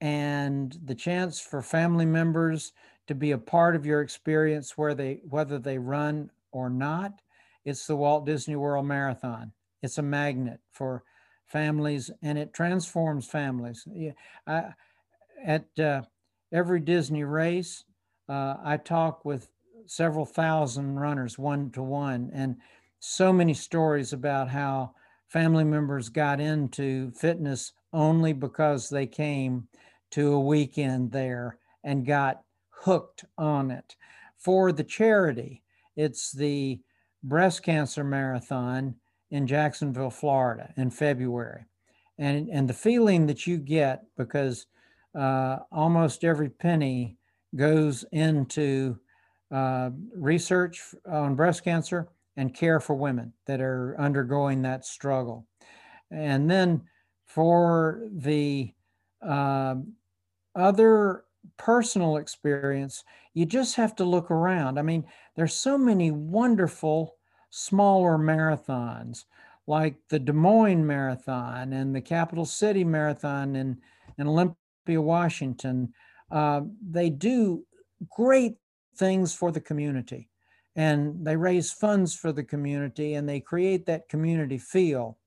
and 0.00 0.76
the 0.84 0.94
chance 0.94 1.40
for 1.40 1.62
family 1.62 2.06
members 2.06 2.72
to 3.06 3.14
be 3.14 3.32
a 3.32 3.38
part 3.38 3.76
of 3.76 3.86
your 3.86 4.00
experience 4.00 4.76
where 4.76 4.94
they 4.94 5.20
whether 5.28 5.58
they 5.58 5.78
run 5.78 6.30
or 6.52 6.70
not 6.70 7.20
it's 7.64 7.86
the 7.86 7.96
Walt 7.96 8.26
Disney 8.26 8.56
World 8.56 8.86
Marathon. 8.86 9.52
It's 9.82 9.98
a 9.98 10.02
magnet 10.02 10.60
for 10.72 11.04
families 11.50 12.10
and 12.22 12.38
it 12.38 12.54
transforms 12.54 13.26
families. 13.26 13.86
I, 14.46 14.64
at 15.44 15.66
uh, 15.78 16.02
every 16.52 16.80
Disney 16.80 17.24
race, 17.24 17.84
uh, 18.28 18.56
I 18.62 18.76
talk 18.76 19.24
with 19.24 19.48
several 19.86 20.24
thousand 20.24 20.98
runners 20.98 21.38
one 21.38 21.70
to 21.72 21.82
one, 21.82 22.30
and 22.32 22.56
so 23.00 23.32
many 23.32 23.54
stories 23.54 24.12
about 24.12 24.48
how 24.48 24.94
family 25.28 25.64
members 25.64 26.08
got 26.08 26.40
into 26.40 27.10
fitness 27.12 27.72
only 27.92 28.32
because 28.32 28.88
they 28.88 29.06
came 29.06 29.66
to 30.10 30.34
a 30.34 30.40
weekend 30.40 31.10
there 31.10 31.58
and 31.84 32.06
got 32.06 32.42
hooked 32.70 33.24
on 33.38 33.70
it. 33.70 33.96
For 34.38 34.72
the 34.72 34.84
charity, 34.84 35.62
it's 35.96 36.32
the 36.32 36.80
breast 37.22 37.62
cancer 37.62 38.04
marathon 38.04 38.94
in 39.30 39.46
Jacksonville, 39.46 40.10
Florida 40.10 40.72
in 40.76 40.90
February. 40.90 41.64
And, 42.18 42.48
and 42.50 42.68
the 42.68 42.74
feeling 42.74 43.26
that 43.26 43.46
you 43.46 43.56
get 43.58 44.04
because 44.16 44.66
uh, 45.14 45.58
almost 45.72 46.24
every 46.24 46.50
penny 46.50 47.16
goes 47.56 48.04
into 48.12 48.98
uh, 49.50 49.90
research 50.14 50.82
on 51.10 51.34
breast 51.34 51.64
cancer 51.64 52.08
and 52.36 52.54
care 52.54 52.78
for 52.80 52.94
women 52.94 53.32
that 53.46 53.60
are 53.60 53.96
undergoing 53.98 54.62
that 54.62 54.84
struggle. 54.84 55.46
And 56.10 56.50
then 56.50 56.82
for 57.26 58.02
the 58.12 58.72
uh, 59.26 59.76
other 60.54 61.24
personal 61.56 62.16
experience, 62.16 63.04
you 63.34 63.46
just 63.46 63.76
have 63.76 63.96
to 63.96 64.04
look 64.04 64.30
around. 64.30 64.78
I 64.78 64.82
mean, 64.82 65.04
there's 65.36 65.54
so 65.54 65.78
many 65.78 66.10
wonderful 66.10 67.16
smaller 67.50 68.16
marathons 68.16 69.24
like 69.66 69.96
the 70.08 70.18
Des 70.18 70.32
Moines 70.32 70.86
Marathon 70.86 71.72
and 71.72 71.94
the 71.94 72.00
Capital 72.00 72.44
City 72.44 72.84
Marathon 72.84 73.56
in, 73.56 73.78
Olympia, 74.18 74.56
Washington. 75.00 75.92
Uh, 76.30 76.62
they 76.86 77.08
do 77.08 77.64
great 78.10 78.56
things 78.96 79.32
for 79.34 79.52
the 79.52 79.60
community 79.60 80.28
and 80.76 81.24
they 81.24 81.36
raise 81.36 81.72
funds 81.72 82.14
for 82.14 82.32
the 82.32 82.44
community 82.44 83.14
and 83.14 83.28
they 83.28 83.40
create 83.40 83.86
that 83.86 84.08
community 84.08 84.58
feel 84.58 85.18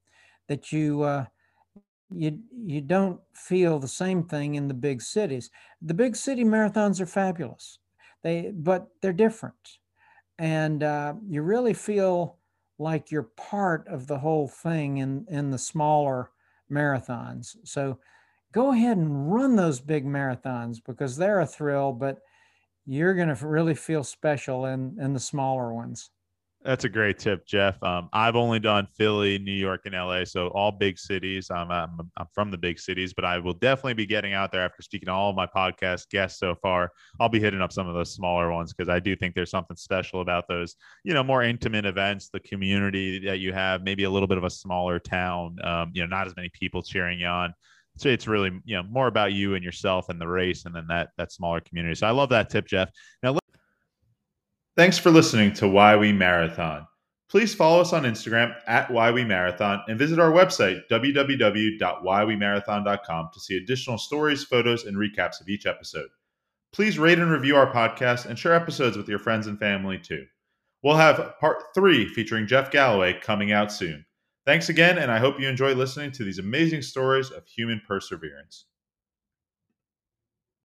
that 0.48 0.72
you 0.72 1.04
uh, 1.04 1.26
you 2.16 2.40
you 2.56 2.82
don't 2.82 3.20
feel 3.34 3.80
the 3.80 3.88
same 3.88 4.24
thing 4.24 4.56
in 4.56 4.68
the 4.68 4.74
big 4.74 5.02
cities. 5.02 5.50
The 5.82 5.94
big 5.94 6.16
city 6.16 6.44
marathons 6.44 7.02
are 7.02 7.06
fabulous, 7.06 7.80
they 8.24 8.52
but 8.54 8.88
they're 9.02 9.14
different, 9.14 9.80
and 10.44 10.84
uh, 10.84 11.14
you 11.26 11.42
really 11.42 11.74
feel 11.74 12.36
like 12.78 13.10
you're 13.10 13.30
part 13.38 13.88
of 13.88 14.08
the 14.08 14.20
whole 14.20 14.50
thing 14.50 14.98
in 14.98 15.26
in 15.30 15.52
the 15.52 15.58
smaller 15.58 16.32
marathons. 16.70 17.56
So 17.64 17.98
go 18.52 18.74
ahead 18.74 18.98
and 18.98 19.34
run 19.34 19.56
those 19.56 19.80
big 19.80 20.06
marathons 20.06 20.80
because 20.86 21.16
they're 21.16 21.40
a 21.40 21.48
thrill, 21.48 21.94
but 21.94 22.20
you're 22.86 23.14
going 23.14 23.34
to 23.34 23.48
really 23.48 23.74
feel 23.74 24.04
special 24.04 24.66
in 24.66 24.98
in 25.00 25.14
the 25.14 25.20
smaller 25.20 25.74
ones. 25.74 26.10
That's 26.64 26.86
a 26.86 26.90
great 26.90 27.20
tip, 27.20 27.46
Jeff. 27.46 27.82
Um, 27.84 28.08
I've 28.14 28.38
only 28.38 28.58
done 28.58 28.88
Philly, 28.98 29.38
New 29.38 29.52
York, 29.52 29.82
and 29.84 29.94
LA, 29.94 30.24
so 30.24 30.48
all 30.48 30.72
big 30.72 30.98
cities. 30.98 31.52
I'm, 31.52 31.70
I'm, 31.70 32.10
I'm 32.16 32.28
from 32.34 32.52
the 32.52 32.58
big 32.58 32.80
cities, 32.80 33.14
but 33.14 33.26
I 33.26 33.38
will 33.38 33.54
definitely 33.54 33.96
be 33.96 34.06
getting 34.06 34.32
out 34.34 34.54
there 34.54 34.62
after 34.62 34.82
speaking 34.82 35.08
to 35.08 35.12
all 35.12 35.30
of 35.30 35.36
my 35.36 35.46
podcast 35.46 36.08
guests 36.10 36.40
so 36.40 36.56
far. 36.56 36.90
I'll 37.20 37.28
be 37.28 37.42
hitting 37.42 37.62
up 37.62 37.74
some 37.74 37.90
of 37.90 37.96
those 37.96 38.14
smaller 38.14 38.50
ones 38.50 38.72
because 38.72 38.88
I 38.88 39.00
do 39.00 39.14
think 39.14 39.36
there's 39.36 39.50
something 39.50 39.76
special 39.76 40.22
about 40.22 40.48
those, 40.48 40.78
you 41.04 41.14
know, 41.14 41.22
more 41.22 41.44
intimate 41.44 41.86
events, 41.86 42.30
the 42.30 42.40
community 42.40 43.20
that 43.26 43.40
you 43.40 43.52
have, 43.52 43.84
maybe 43.84 44.06
a 44.06 44.10
little 44.10 44.28
bit 44.28 44.38
of 44.38 44.46
a 44.46 44.50
smaller 44.50 45.00
town, 45.00 45.58
um, 45.66 45.92
you 45.94 46.02
know, 46.02 46.08
not 46.08 46.28
as 46.28 46.36
many 46.38 46.50
people 46.54 46.82
cheering 46.82 47.20
you 47.20 47.28
on. 47.28 47.54
So 47.98 48.08
it's 48.08 48.26
really, 48.26 48.52
you 48.64 48.78
know, 48.78 48.84
more 48.84 49.08
about 49.08 49.34
you 49.34 49.56
and 49.56 49.66
yourself 49.66 50.08
and 50.08 50.20
the 50.20 50.28
race, 50.28 50.66
and 50.66 50.74
then 50.74 50.86
that 50.88 51.10
that 51.18 51.32
smaller 51.32 51.60
community. 51.60 51.94
So 51.96 52.08
I 52.08 52.12
love 52.12 52.30
that 52.30 52.50
tip, 52.50 52.68
Jeff. 52.68 52.90
Now. 53.22 53.38
Thanks 54.76 54.98
for 54.98 55.12
listening 55.12 55.54
to 55.54 55.68
Why 55.68 55.96
We 55.96 56.12
Marathon. 56.12 56.88
Please 57.30 57.54
follow 57.54 57.80
us 57.80 57.94
on 57.94 58.06
Instagram 58.06 58.56
at 58.66 58.90
Why 58.90 59.12
We 59.12 59.24
Marathon 59.24 59.84
and 59.88 60.00
visit 60.00 60.18
our 60.18 60.32
website, 60.32 60.82
www.whywemarathon.com, 60.90 63.30
to 63.34 63.40
see 63.40 63.58
additional 63.58 64.00
stories, 64.00 64.44
photos, 64.44 64.86
and 64.86 64.98
recaps 64.98 65.40
of 65.40 65.48
each 65.48 65.68
episode. 65.68 66.10
Please 66.72 66.98
rate 66.98 67.20
and 67.20 67.30
review 67.30 67.56
our 67.56 67.72
podcast 67.72 68.26
and 68.26 68.40
share 68.40 68.56
episodes 68.56 68.98
with 68.98 69.08
your 69.08 69.20
friends 69.20 69.46
and 69.46 69.60
family 69.60 70.00
too. 70.00 70.26
We'll 70.82 70.96
have 70.96 71.36
part 71.40 71.66
three 71.76 72.08
featuring 72.08 72.48
Jeff 72.48 72.72
Galloway 72.72 73.20
coming 73.22 73.52
out 73.52 73.72
soon. 73.72 74.04
Thanks 74.48 74.70
again, 74.70 74.98
and 74.98 75.12
I 75.12 75.20
hope 75.20 75.40
you 75.40 75.48
enjoy 75.48 75.76
listening 75.76 76.12
to 76.14 76.24
these 76.24 76.40
amazing 76.40 76.82
stories 76.82 77.30
of 77.30 77.46
human 77.46 77.80
perseverance. 77.88 78.66